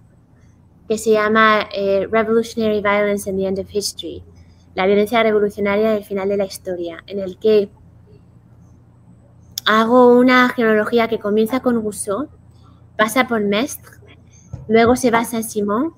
[0.88, 4.24] que se llama eh, Revolutionary Violence and the End of History,
[4.74, 7.70] la violencia revolucionaria del final de la historia, en el que
[9.66, 12.28] hago una genealogía que comienza con Rousseau,
[12.97, 13.91] pasa por Mestre,
[14.68, 15.93] luego se va a Saint-Simon,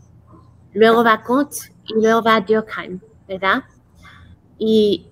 [0.73, 3.63] luego va a Comte y luego va a Durkheim, ¿verdad?
[4.57, 5.10] Y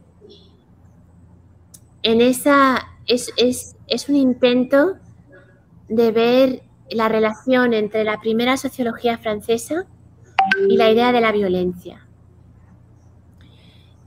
[2.03, 3.75] en esa es,
[4.07, 4.97] un intento
[5.87, 9.85] de ver la relación entre la primera sociología francesa
[10.67, 12.05] y la idea de la violencia.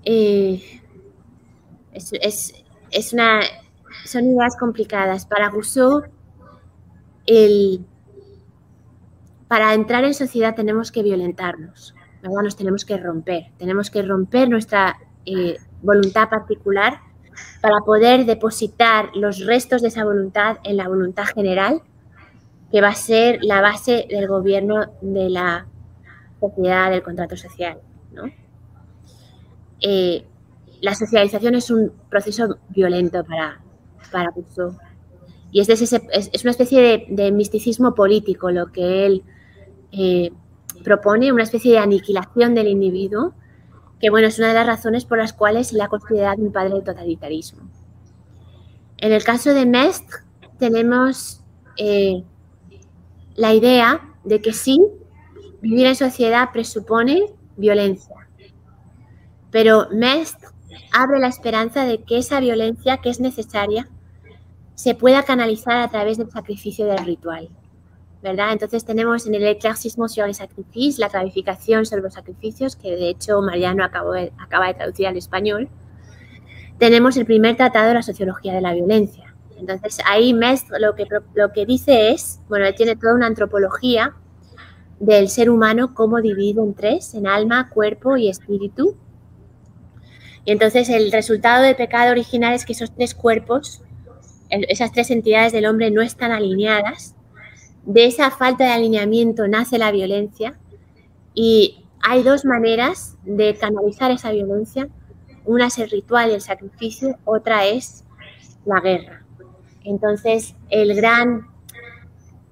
[0.05, 0.81] Eh,
[1.93, 3.41] es, una,
[4.05, 5.27] son ideas complicadas.
[5.27, 6.03] Para Rousseau,
[9.49, 14.97] para entrar en sociedad tenemos que violentarnos, nos tenemos que romper, tenemos que romper nuestra
[15.25, 17.01] eh, voluntad particular
[17.63, 21.81] para poder depositar los restos de esa voluntad en la voluntad general,
[22.73, 25.67] que va a ser la base del gobierno de la
[26.41, 27.79] sociedad, del contrato social.
[29.81, 30.25] Eh,
[30.81, 33.61] la socialización es un proceso violento para,
[34.11, 34.77] para Rousseau.
[35.53, 35.93] Y es, es,
[36.43, 39.23] una especie de, misticismo político lo que él
[39.93, 40.33] eh,
[40.83, 43.35] propone, una especie de aniquilación del individuo
[44.03, 46.51] que bueno, es una de las razones por las cuales se le ha considerado un
[46.51, 47.63] padre del totalitarismo.
[48.97, 50.19] En el caso de Mestre
[50.59, 51.41] tenemos
[51.77, 52.25] eh,
[53.37, 54.85] la idea de que sí,
[55.61, 58.29] vivir en sociedad presupone violencia,
[59.53, 60.49] pero Mestre
[60.93, 63.89] abre la esperanza de que esa violencia que es necesaria
[64.75, 67.51] se pueda canalizar a través del sacrificio del ritual.
[68.23, 68.53] ¿Verdad?
[68.53, 73.09] Entonces tenemos en el Eclaircismo sur les sacrifices, la clarificación sobre los sacrificios, que de
[73.09, 75.69] hecho Mariano acaba de traducir al español.
[76.79, 79.35] Tenemos el primer tratado de la sociología de la violencia.
[79.59, 84.15] Entonces ahí Mestre lo que, lo que dice es, bueno, él tiene toda una antropología
[85.01, 88.97] del ser humano como dividido en tres, en alma, cuerpo y espíritu.
[90.45, 93.83] Y entonces el resultado del pecado original es que esos tres cuerpos,
[94.49, 97.17] esas tres entidades del hombre no están alineadas
[97.85, 100.59] de esa falta de alineamiento nace la violencia
[101.35, 104.89] y hay dos maneras de canalizar esa violencia.
[105.45, 108.05] Una es el ritual y el sacrificio, otra es
[108.65, 109.25] la guerra.
[109.85, 111.49] Entonces, el gran,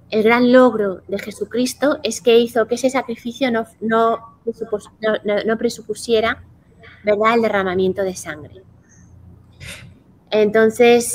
[0.09, 4.19] el gran logro de Jesucristo es que hizo que ese sacrificio no, no,
[5.45, 6.43] no, presupusiera
[7.03, 7.35] ¿verdad?
[7.35, 8.63] el derramamiento de sangre.
[10.29, 11.13] Entonces,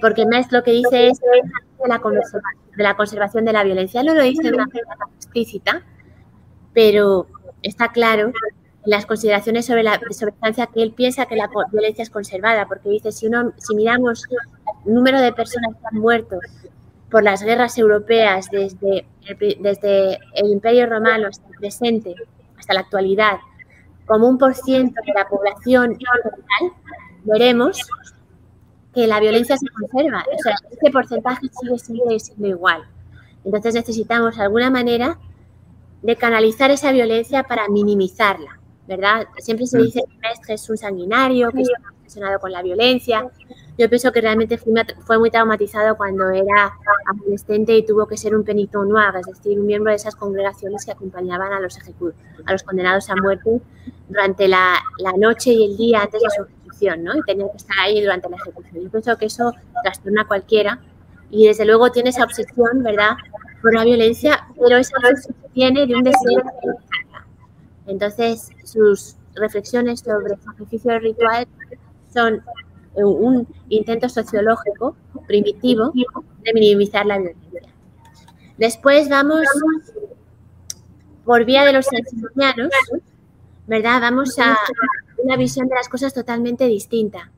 [0.00, 1.20] porque más lo que dice es
[1.88, 2.42] la conversación
[2.76, 4.02] de la conservación de la violencia.
[4.02, 5.82] No lo dice de una manera explícita,
[6.72, 7.26] pero
[7.62, 8.28] está claro
[8.84, 12.88] en las consideraciones sobre la sobreestancia que él piensa que la violencia es conservada, porque
[12.88, 14.26] dice, si, uno, si miramos
[14.86, 16.38] el número de personas que han muerto
[17.10, 22.14] por las guerras europeas desde el, desde el Imperio Romano hasta el presente,
[22.58, 23.38] hasta la actualidad,
[24.06, 26.72] como un por ciento de la población total,
[27.24, 27.78] veremos
[28.94, 30.24] que la violencia se conserva.
[30.32, 31.46] O sea, este porcentaje
[31.80, 32.82] sigue, siendo igual.
[33.44, 35.18] Entonces necesitamos alguna manera
[36.02, 39.26] de canalizar esa violencia para minimizarla, ¿verdad?
[39.38, 40.02] Siempre se dice
[40.46, 43.28] que es un sanguinario, que está obsesionado con la violencia.
[43.78, 46.72] Yo pienso que realmente fue muy traumatizado cuando era
[47.06, 50.84] adolescente y tuvo que ser un penito noir, es decir, un miembro de esas congregaciones
[50.84, 53.60] que acompañaban a los, a los condenados a muerte
[54.08, 56.42] durante la, la noche y el día antes de su
[57.04, 57.16] ¿no?
[57.16, 58.84] Y tenía que estar ahí durante la ejecución.
[58.84, 59.52] Yo pienso que eso
[59.82, 60.80] trastorna a cualquiera
[61.30, 63.12] y desde luego tiene esa obsesión, ¿verdad?,
[63.62, 70.36] por la violencia, pero esa obsesión viene de un deseo de Entonces, sus reflexiones sobre
[70.36, 71.46] sacrificio ritual
[72.12, 72.42] son
[72.94, 77.62] un intento sociológico primitivo de minimizar la violencia.
[78.58, 79.46] Después vamos
[81.24, 82.70] por vía de los sansimonianos,
[83.66, 84.00] ¿verdad?
[84.00, 84.58] Vamos a
[85.22, 87.30] una visión de las cosas totalmente distinta.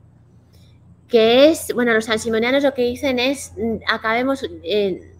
[1.07, 5.11] Que es, bueno, los sansimonianos lo que dicen es, mm, acabemos, eh,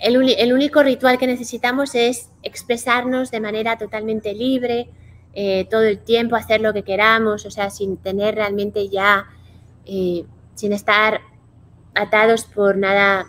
[0.00, 4.88] el, único ritual que necesitamos es expresarnos de manera totalmente libre,
[5.34, 9.26] eh, todo el tiempo, hacer lo que queramos, o sea, sin tener realmente ya
[9.84, 10.24] eh,
[10.54, 11.20] sin estar
[11.94, 13.26] atados por nada,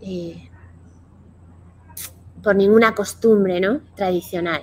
[0.00, 0.50] eh,
[2.42, 3.80] por ninguna costumbre ¿no?
[3.94, 4.62] tradicional.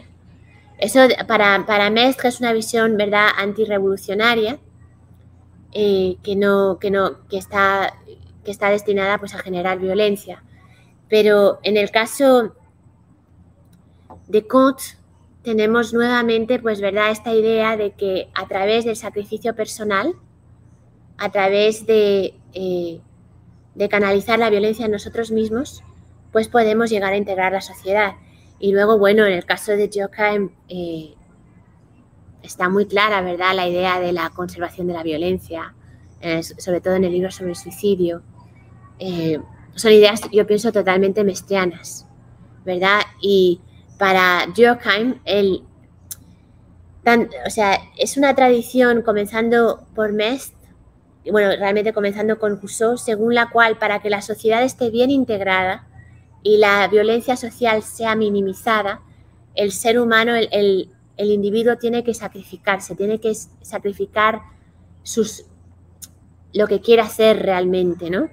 [0.81, 4.59] Eso para, para Mestre es una visión, ¿verdad?, antirrevolucionaria,
[5.73, 7.93] eh, que, no, que, no, que, está,
[8.43, 10.43] que está destinada pues, a generar violencia.
[11.07, 12.55] Pero en el caso
[14.27, 14.83] de Comte,
[15.43, 20.15] tenemos nuevamente, pues, ¿verdad?, esta idea de que a través del sacrificio personal,
[21.19, 23.01] a través de, eh,
[23.75, 25.83] de canalizar la violencia en nosotros mismos,
[26.31, 28.15] pues podemos llegar a integrar la sociedad.
[28.61, 31.15] Y luego, bueno, en el caso de Joachim eh,
[32.43, 35.73] está muy clara, ¿verdad?, la idea de la conservación de la violencia,
[36.21, 38.21] eh, sobre todo en el libro sobre el suicidio.
[38.99, 39.39] Eh,
[39.73, 42.05] son ideas, yo pienso, totalmente mestrianas,
[42.63, 42.99] ¿verdad?
[43.19, 43.61] Y
[43.97, 45.63] para Joachim, el,
[47.43, 50.53] o sea, es una tradición comenzando por Mest,
[51.31, 55.87] bueno, realmente comenzando con Rousseau, según la cual para que la sociedad esté bien integrada,
[56.43, 59.01] y la violencia social sea minimizada,
[59.55, 64.41] el ser humano, el, individuo tiene que sacrificarse, tiene que sacrificar
[65.03, 65.45] sus,
[66.51, 68.27] lo que quiere hacer realmente, ¿no?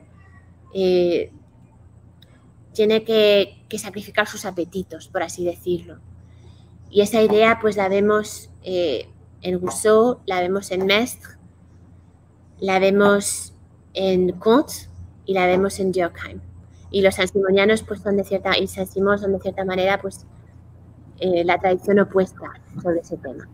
[0.72, 1.30] Eh,
[2.72, 5.98] tiene que, sacrificar sus apetitos, por así decirlo.
[6.90, 9.10] Y esa idea pues la vemos eh,
[9.42, 11.32] en Rousseau, la vemos en Mestre,
[12.58, 13.52] la vemos
[13.92, 14.88] en Comte
[15.26, 16.47] y la vemos en Durkheim
[16.90, 20.26] y los sansimonianos pues son de cierta, y San Simón son de cierta manera pues
[21.20, 22.46] eh, la tradición opuesta
[22.82, 23.48] sobre ese tema.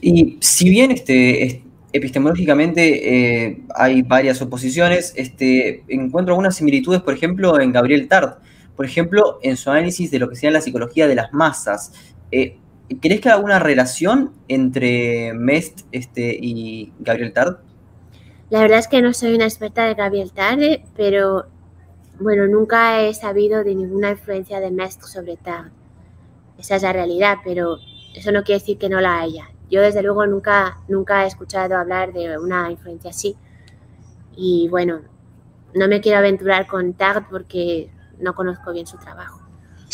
[0.00, 7.60] Y si bien este, epistemológicamente eh, hay varias oposiciones, este, encuentro algunas similitudes, por ejemplo,
[7.60, 8.38] en Gabriel Tart,
[8.76, 11.92] por ejemplo, en su análisis de lo que sería la psicología de las masas.
[12.30, 12.58] Eh,
[13.00, 17.58] ¿Crees que hay alguna relación entre Mest este, y Gabriel Tart?
[18.50, 20.60] La verdad es que no soy una experta de Gabriel Tart,
[20.96, 21.46] pero
[22.18, 25.70] bueno, nunca he sabido de ninguna influencia de Mestre sobre Tard.
[26.58, 27.78] Esa es la realidad, pero
[28.14, 29.50] eso no quiere decir que no la haya.
[29.70, 33.36] Yo desde luego nunca, nunca he escuchado hablar de una influencia así.
[34.34, 35.02] Y bueno,
[35.74, 39.45] no me quiero aventurar con Tard porque no conozco bien su trabajo.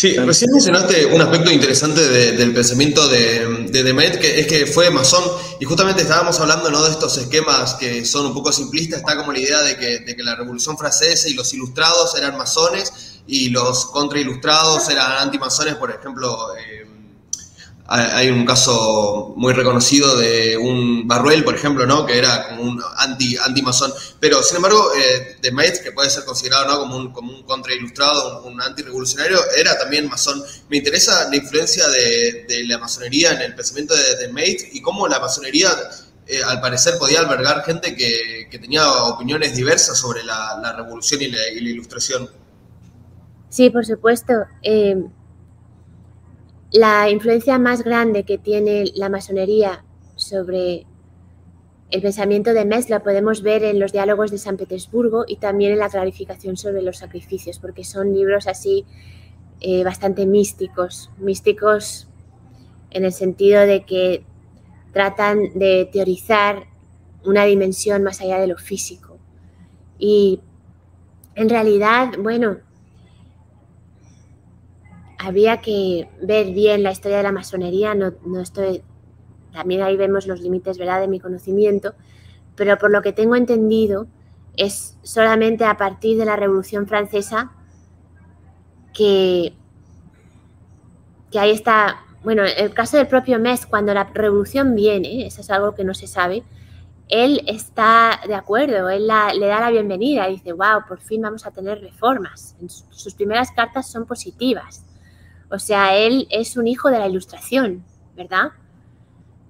[0.02, 2.00] Sí, recién mencionaste un aspecto interesante
[2.32, 5.22] del pensamiento de, de que es que fue masón,
[5.60, 6.82] y justamente estábamos hablando ¿no?
[6.82, 10.16] de estos esquemas que son un poco simplistas, está como la idea de que, de
[10.16, 15.92] que la Revolución Francesa y los ilustrados eran masones y los contrailustrados eran antimasones, por
[15.92, 16.84] ejemplo, eh,
[17.86, 22.06] hay un caso muy reconocido de un Barruel, por ejemplo, ¿no?
[22.06, 23.92] que era como un anti, anti-masón.
[24.20, 26.80] Pero, sin embargo, eh, de Maitz, que puede ser considerado ¿no?
[26.80, 30.42] como, un, como un contrailustrado, un, anti-revolucionario, era también masón.
[30.68, 35.18] Me interesa la influencia de, la masonería en el pensamiento de, de y cómo la
[35.18, 35.68] masonería,
[36.26, 41.48] eh, al parecer, podía albergar gente que, tenía opiniones diversas sobre la, revolución y la,
[41.48, 42.30] ilustración.
[43.50, 44.32] Sí, por supuesto.
[44.62, 44.96] Eh,
[46.72, 49.84] la influencia más grande que tiene la masonería
[50.16, 50.86] sobre
[51.90, 55.72] el pensamiento de Metz la podemos ver en los diálogos de San Petersburgo y también
[55.72, 58.86] en la clarificación sobre los sacrificios, porque son libros así
[59.60, 62.08] eh, bastante místicos, místicos
[62.90, 64.24] en el sentido de que
[64.94, 66.64] tratan de teorizar
[67.26, 69.18] una dimensión más allá de lo físico.
[69.98, 70.40] Y
[71.34, 72.58] en realidad, bueno,
[75.22, 78.82] había que ver bien la historia de la masonería, no, estoy,
[79.52, 81.00] también ahí vemos los límites ¿verdad?
[81.00, 81.94] de mi conocimiento,
[82.56, 84.06] pero por lo que tengo entendido
[84.56, 87.52] es solamente a partir de la Revolución Francesa
[88.92, 89.54] que,
[91.30, 95.50] que ahí está, bueno, el caso del propio Mes, cuando la revolución viene, eso es
[95.50, 96.42] algo que no se sabe,
[97.08, 101.50] él está de acuerdo, él le da la bienvenida, dice, wow, por fin vamos a
[101.50, 102.56] tener reformas.
[102.66, 104.84] sus primeras cartas son positivas.
[105.52, 107.84] O sea, él es un hijo de la ilustración,
[108.16, 108.52] ¿verdad?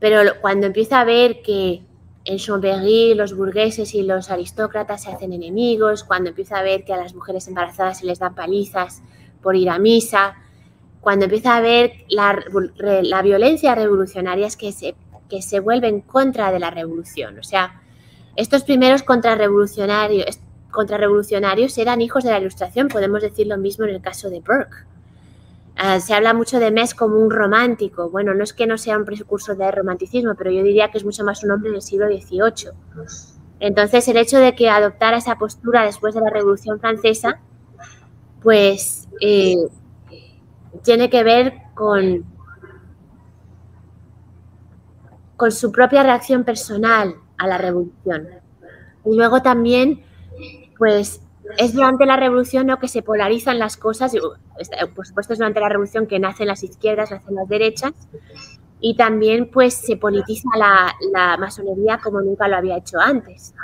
[0.01, 1.83] Pero cuando empieza a ver que
[2.25, 6.93] en Chambéry los burgueses y los aristócratas se hacen enemigos, cuando empieza a ver que
[6.93, 9.01] a las mujeres embarazadas se les dan palizas
[9.41, 10.35] por ir a misa,
[11.01, 14.97] cuando empieza a ver la, violencia revolucionaria es que se,
[15.31, 17.39] que se vuelve en contra de la revolución.
[17.39, 17.81] O sea,
[18.35, 20.41] estos primeros contrarrevolucionarios,
[20.73, 24.92] contrarrevolucionarios eran hijos de la ilustración, podemos decir lo mismo en el caso de Burke.
[25.77, 28.11] Ah, se habla mucho de Mes como un romántico.
[28.11, 31.05] Bueno, no es que no sea un precursor de romanticismo, pero yo diría que es
[31.05, 32.73] mucho más un hombre del siglo XVIII.
[33.59, 37.41] Entonces, el hecho de que adoptara esa postura después de la Revolución Francesa,
[38.43, 39.57] pues eh,
[40.83, 42.25] tiene que ver con,
[45.37, 48.29] con su propia reacción personal a la revolución.
[49.05, 50.03] Y luego también,
[50.77, 51.22] pues
[51.59, 52.79] es durante la revolución ¿no?
[52.79, 54.13] que se polarizan las cosas,
[54.95, 57.93] por supuesto es durante la revolución que nacen las izquierdas, nacen las derechas,
[58.81, 63.55] y también pues se politiza la, la masonería como nunca lo había hecho antes.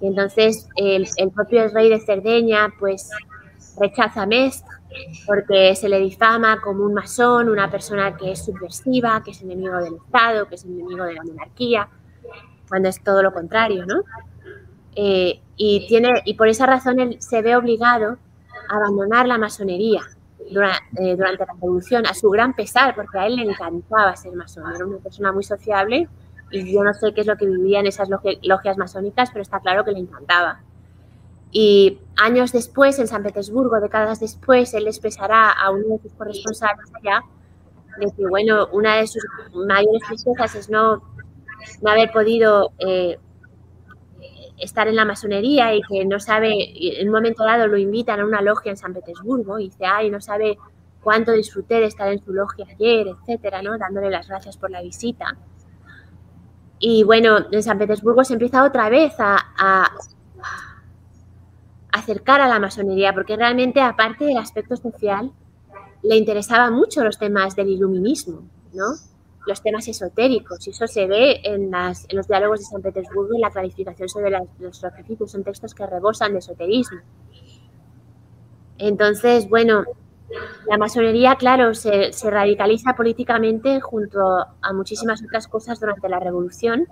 [0.00, 3.10] Entonces el, el propio rey de Cerdeña pues
[3.78, 4.68] rechaza a Mestre
[5.26, 9.78] porque se le difama como un masón, una persona que es subversiva, que es enemigo
[9.78, 11.88] del Estado, que es enemigo de la monarquía,
[12.68, 14.02] cuando es todo lo contrario, ¿no?
[14.94, 18.18] Eh, y, tiene, y por esa razón él se ve obligado
[18.68, 20.02] a abandonar la masonería
[20.50, 24.32] durante, eh, durante la revolución, a su gran pesar, porque a él le encantaba ser
[24.32, 26.08] masón, era una persona muy sociable
[26.50, 29.60] y yo no sé qué es lo que vivía en esas logias masónicas, pero está
[29.60, 30.60] claro que le encantaba.
[31.50, 36.90] Y años después, en San Petersburgo, décadas después, él expresará a uno de sus corresponsales
[36.94, 37.22] allá
[37.98, 39.22] de que, bueno, una de sus
[39.54, 41.02] mayores tristezas es no,
[41.82, 43.18] no haber podido eh,
[44.62, 48.24] estar en la masonería y que no sabe, en un momento dado lo invitan a
[48.24, 50.56] una logia en San Petersburgo y dice, ay, no sabe
[51.02, 53.76] cuánto disfruté de estar en su logia ayer, etcétera, ¿no?
[53.76, 55.36] Dándole las gracias por la visita.
[56.78, 59.90] Y bueno, en San Petersburgo se empieza otra vez a
[61.92, 65.30] acercar a la masonería, porque realmente, aparte del aspecto social,
[66.02, 68.42] le interesaban mucho los temas del iluminismo,
[68.72, 68.86] ¿no?
[69.46, 73.36] Los temas esotéricos, y eso se ve en, las, en los diálogos de San Petersburgo
[73.36, 77.00] y la clarificación sobre los arquetipos, son textos que rebosan de esoterismo.
[78.78, 79.84] Entonces, bueno,
[80.68, 84.20] la masonería, claro, se, se radicaliza políticamente junto
[84.60, 86.86] a muchísimas otras cosas durante la revolución,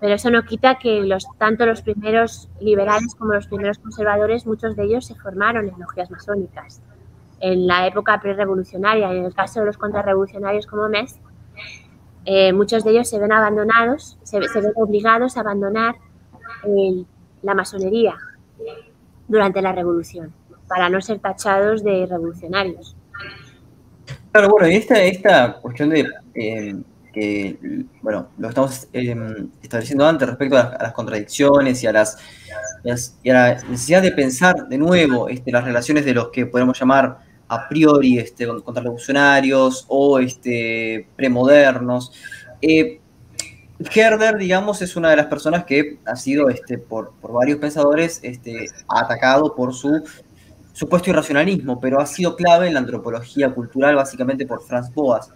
[0.00, 4.74] pero eso no quita que los, tanto los primeros liberales como los primeros conservadores, muchos
[4.74, 6.80] de ellos se formaron en logias masónicas.
[7.38, 11.18] En la época prerevolucionaria, en el caso de los contrarrevolucionarios como Mes,
[12.32, 15.96] eh, muchos de ellos se ven abandonados, se, ven obligados a abandonar
[17.42, 18.14] la masonería
[19.26, 20.32] durante la revolución,
[20.68, 22.96] para no ser tachados de revolucionarios.
[24.30, 26.76] Claro, bueno, y esta, esta cuestión de eh,
[27.12, 27.58] que,
[28.00, 32.16] bueno, lo estamos em, estableciendo antes respecto a las, contradicciones y a, las,
[33.24, 36.78] y a la necesidad de pensar de nuevo este, las relaciones de los que podemos
[36.78, 37.18] llamar
[37.50, 42.12] a priori este, contrarrevolucionarios o este, premodernos.
[42.62, 43.00] Eh,
[43.94, 48.20] Herder, digamos, es una de las personas que ha sido este, por, por varios pensadores
[48.22, 50.02] este, atacado por su
[50.72, 55.30] supuesto irracionalismo, pero ha sido clave en la antropología cultural, básicamente por Franz Boas.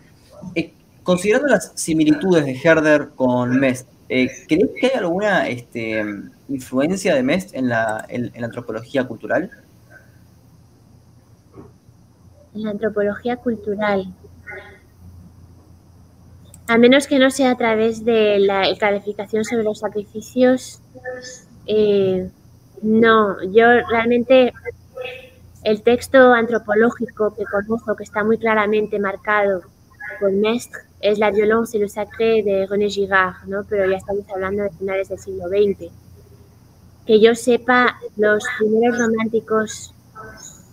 [0.55, 0.73] Eh,
[1.05, 6.03] Considerando las similitudes de Herder con Mest, eh, ¿crees que hay alguna este,
[6.49, 8.07] influencia de Mest en la,
[8.43, 9.51] antropología cultural?
[12.55, 14.15] En la antropología cultural.
[16.67, 20.81] A menos que no sea a través de la calificación sobre los sacrificios,
[21.67, 22.31] eh,
[22.83, 24.53] no, yo realmente
[25.63, 29.63] el texto antropológico que conozco, que está muy claramente marcado
[30.21, 33.65] por Mestre, es La violence et le sacré de René Girard, ¿no?
[33.69, 35.93] pero ya estamos hablando de finales del siglo XX.
[37.07, 39.93] Que yo sepa, los primeros románticos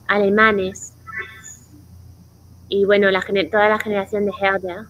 [0.07, 0.90] alemanes
[2.71, 4.85] y bueno, la, toda la generación de Herder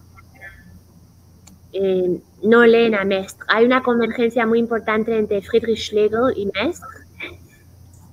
[1.72, 3.44] eh, no leen a Mestre.
[3.48, 6.88] Hay una convergencia muy importante entre Friedrich Schlegel y Mestre,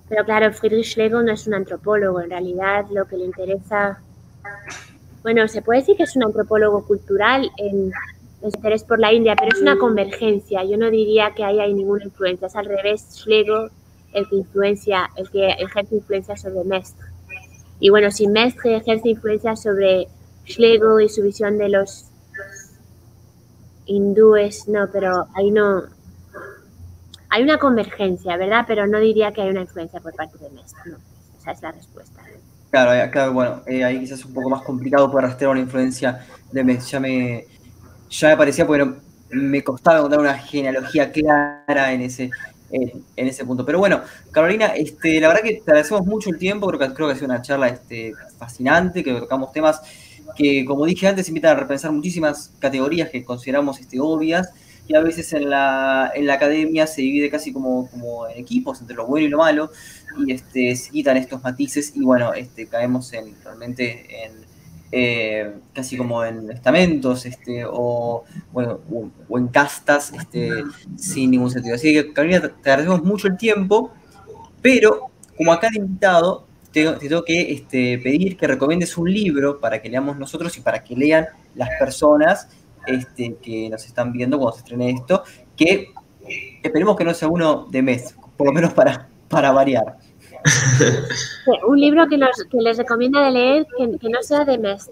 [0.09, 3.99] pero claro, Friedrich Schlegel no es un antropólogo, en realidad lo que le interesa
[5.21, 7.91] bueno, se puede decir que es un antropólogo cultural en
[8.41, 10.63] el interés por la India, pero es una convergencia.
[10.63, 12.47] Yo no diría que ahí hay ninguna influencia.
[12.47, 13.69] Es al revés, Schlegel
[14.13, 17.08] el que influencia, el que ejerce influencia sobre Mestre.
[17.79, 20.07] Y bueno, si Mestre ejerce influencia sobre
[20.45, 22.05] Schlegel y su visión de los
[23.85, 25.83] hindúes, no, pero ahí no.
[27.29, 28.65] Hay una convergencia, ¿verdad?
[28.67, 30.81] Pero no diría que hay una influencia por parte de Mestre.
[30.85, 30.97] No,
[31.39, 32.21] esa es la respuesta.
[32.71, 36.23] Claro, claro, bueno, eh, ahí quizás es un poco más complicado poder rastrear una influencia
[36.51, 37.45] de Ya me,
[38.09, 38.91] ya me parecía, porque
[39.31, 42.29] me costaba encontrar una genealogía clara en ese,
[42.71, 43.65] en, ese punto.
[43.65, 44.01] Pero bueno,
[44.31, 47.15] Carolina, este, la verdad que te agradecemos mucho el tiempo, creo que, creo que ha
[47.15, 49.81] sido una charla este, fascinante, que tocamos temas
[50.35, 54.49] que, como dije antes, invitan a repensar muchísimas categorías que consideramos este, obvias
[54.87, 58.81] y a veces en la, en la academia se divide casi como, como en equipos,
[58.81, 59.71] entre lo bueno y lo malo,
[60.17, 64.48] y este, se quitan estos matices y bueno, este, caemos en realmente en
[64.91, 68.79] eh, casi como en estamentos este, o, bueno,
[69.29, 70.63] o, en castas este,
[70.97, 71.75] sin ningún sentido.
[71.75, 73.91] Así que Carolina, te agradecemos mucho el tiempo,
[74.61, 79.81] pero como acá de invitado, te, tengo que este, pedir que recomiendes un libro para
[79.81, 82.49] que leamos nosotros y para que lean las personas
[82.87, 85.23] este, que nos están viendo cuando se estrene esto,
[85.55, 85.89] que
[86.63, 89.97] esperemos que no sea uno de mes, por lo menos para, para variar.
[91.67, 94.89] Un libro que, les recomienda de leer que, no sea de mes.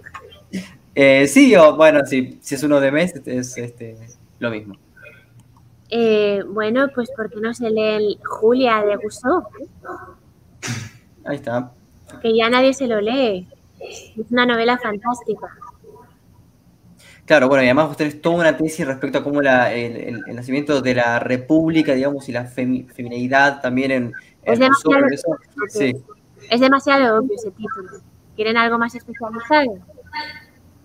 [0.95, 3.97] Eh, sí, o bueno, si, si es uno de mes, es este,
[4.39, 4.75] lo mismo.
[5.89, 9.43] Eh, bueno, pues porque no se lee Julia de Rousseau.
[11.25, 11.71] Ahí está.
[12.21, 13.47] Que ya nadie se lo lee.
[13.79, 15.47] Es una novela fantástica.
[17.25, 20.81] Claro, bueno, y además vos tenés toda una tesis respecto a cómo la, el, nacimiento
[20.81, 24.13] de la república, digamos, y la feminidad también en,
[24.47, 25.05] es, demasiado,
[26.49, 27.89] es demasiado obvio ese título.
[28.35, 29.79] ¿Quieren algo más especializado?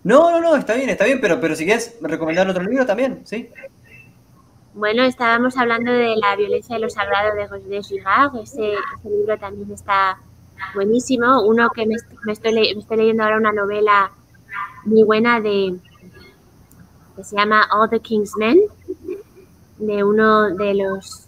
[0.03, 3.21] No, no, no, está bien, está bien, pero, pero si quieres recomendar otro libro también,
[3.25, 3.49] ¿sí?
[4.73, 8.35] Bueno, estábamos hablando de la violencia de los sagrados de José Girard.
[8.37, 10.17] Ese, ese libro también está
[10.73, 11.43] buenísimo.
[11.43, 14.11] Uno que me, estoy, me estoy leyendo ahora una novela
[14.85, 15.77] muy buena de
[17.15, 18.59] que se llama All the King's Men,
[19.77, 21.27] de uno de los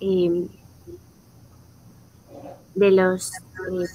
[0.00, 0.48] em,
[2.74, 3.86] de los eh,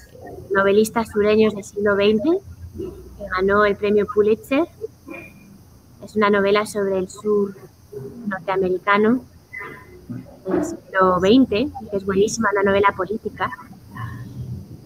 [0.50, 2.42] novelistas sureños del siglo XX,
[2.76, 4.64] que ganó el premio Pulitzer.
[6.04, 7.54] Es una novela sobre el sur
[8.26, 9.24] norteamericano
[10.46, 13.50] del siglo XX, que es buenísima, una novela política.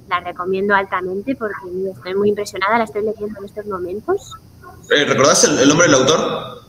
[0.08, 1.56] La recomiendo altamente porque
[1.90, 4.34] estoy muy impresionada, la estoy leyendo en estos momentos.
[4.90, 6.61] Eh, ¿Recordás el, nombre del autor?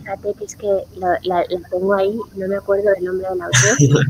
[0.00, 4.04] Fíjate que es que la, tengo ahí, no me acuerdo del nombre del autor.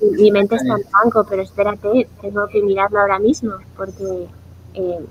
[0.18, 4.28] Mi mente está en blanco, pero espérate, tengo que mirarlo ahora mismo porque
[4.74, 5.06] eh,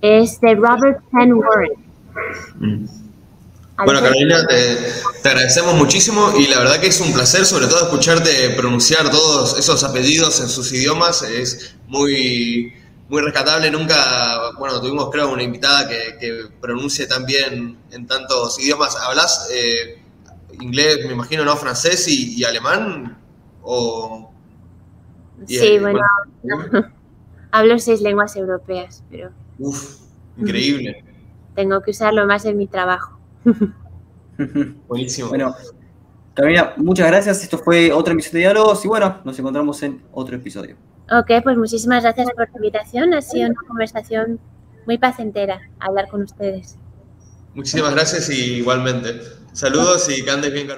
[0.00, 1.40] es de Robert Penn
[2.58, 2.86] mm.
[3.84, 8.50] Bueno, Carolina, te, agradecemos muchísimo y la verdad que es un placer, sobre todo, escucharte
[8.56, 11.22] pronunciar todos esos apellidos en sus idiomas.
[11.22, 12.72] Es muy,
[13.08, 13.70] muy rescatable.
[13.70, 18.96] Nunca, bueno, tuvimos, creo, una invitada que, pronuncie tan bien en tantos idiomas.
[18.96, 20.02] ¿Hablas eh,
[20.60, 21.56] inglés, me imagino, no?
[21.56, 23.18] ¿Francés y, alemán?
[23.62, 24.30] O,
[25.46, 26.00] sí, bueno,
[27.50, 29.30] hablo seis lenguas europeas, pero...
[29.58, 30.00] Uf,
[30.36, 31.04] increíble.
[31.54, 33.18] Tengo que usarlo más en mi trabajo.
[34.88, 35.28] Buenísimo.
[35.28, 35.54] Bueno,
[36.34, 37.42] Carolina, muchas gracias.
[37.42, 40.76] Esto fue otra emisión de Diálogos y bueno, nos encontramos en otro episodio.
[41.10, 43.14] Ok, pues muchísimas gracias por tu invitación.
[43.14, 44.40] Ha sido una conversación
[44.86, 46.76] muy placentera hablar con ustedes.
[47.54, 49.20] Muchísimas gracias y igualmente.
[49.52, 50.68] Saludos y que andes bien.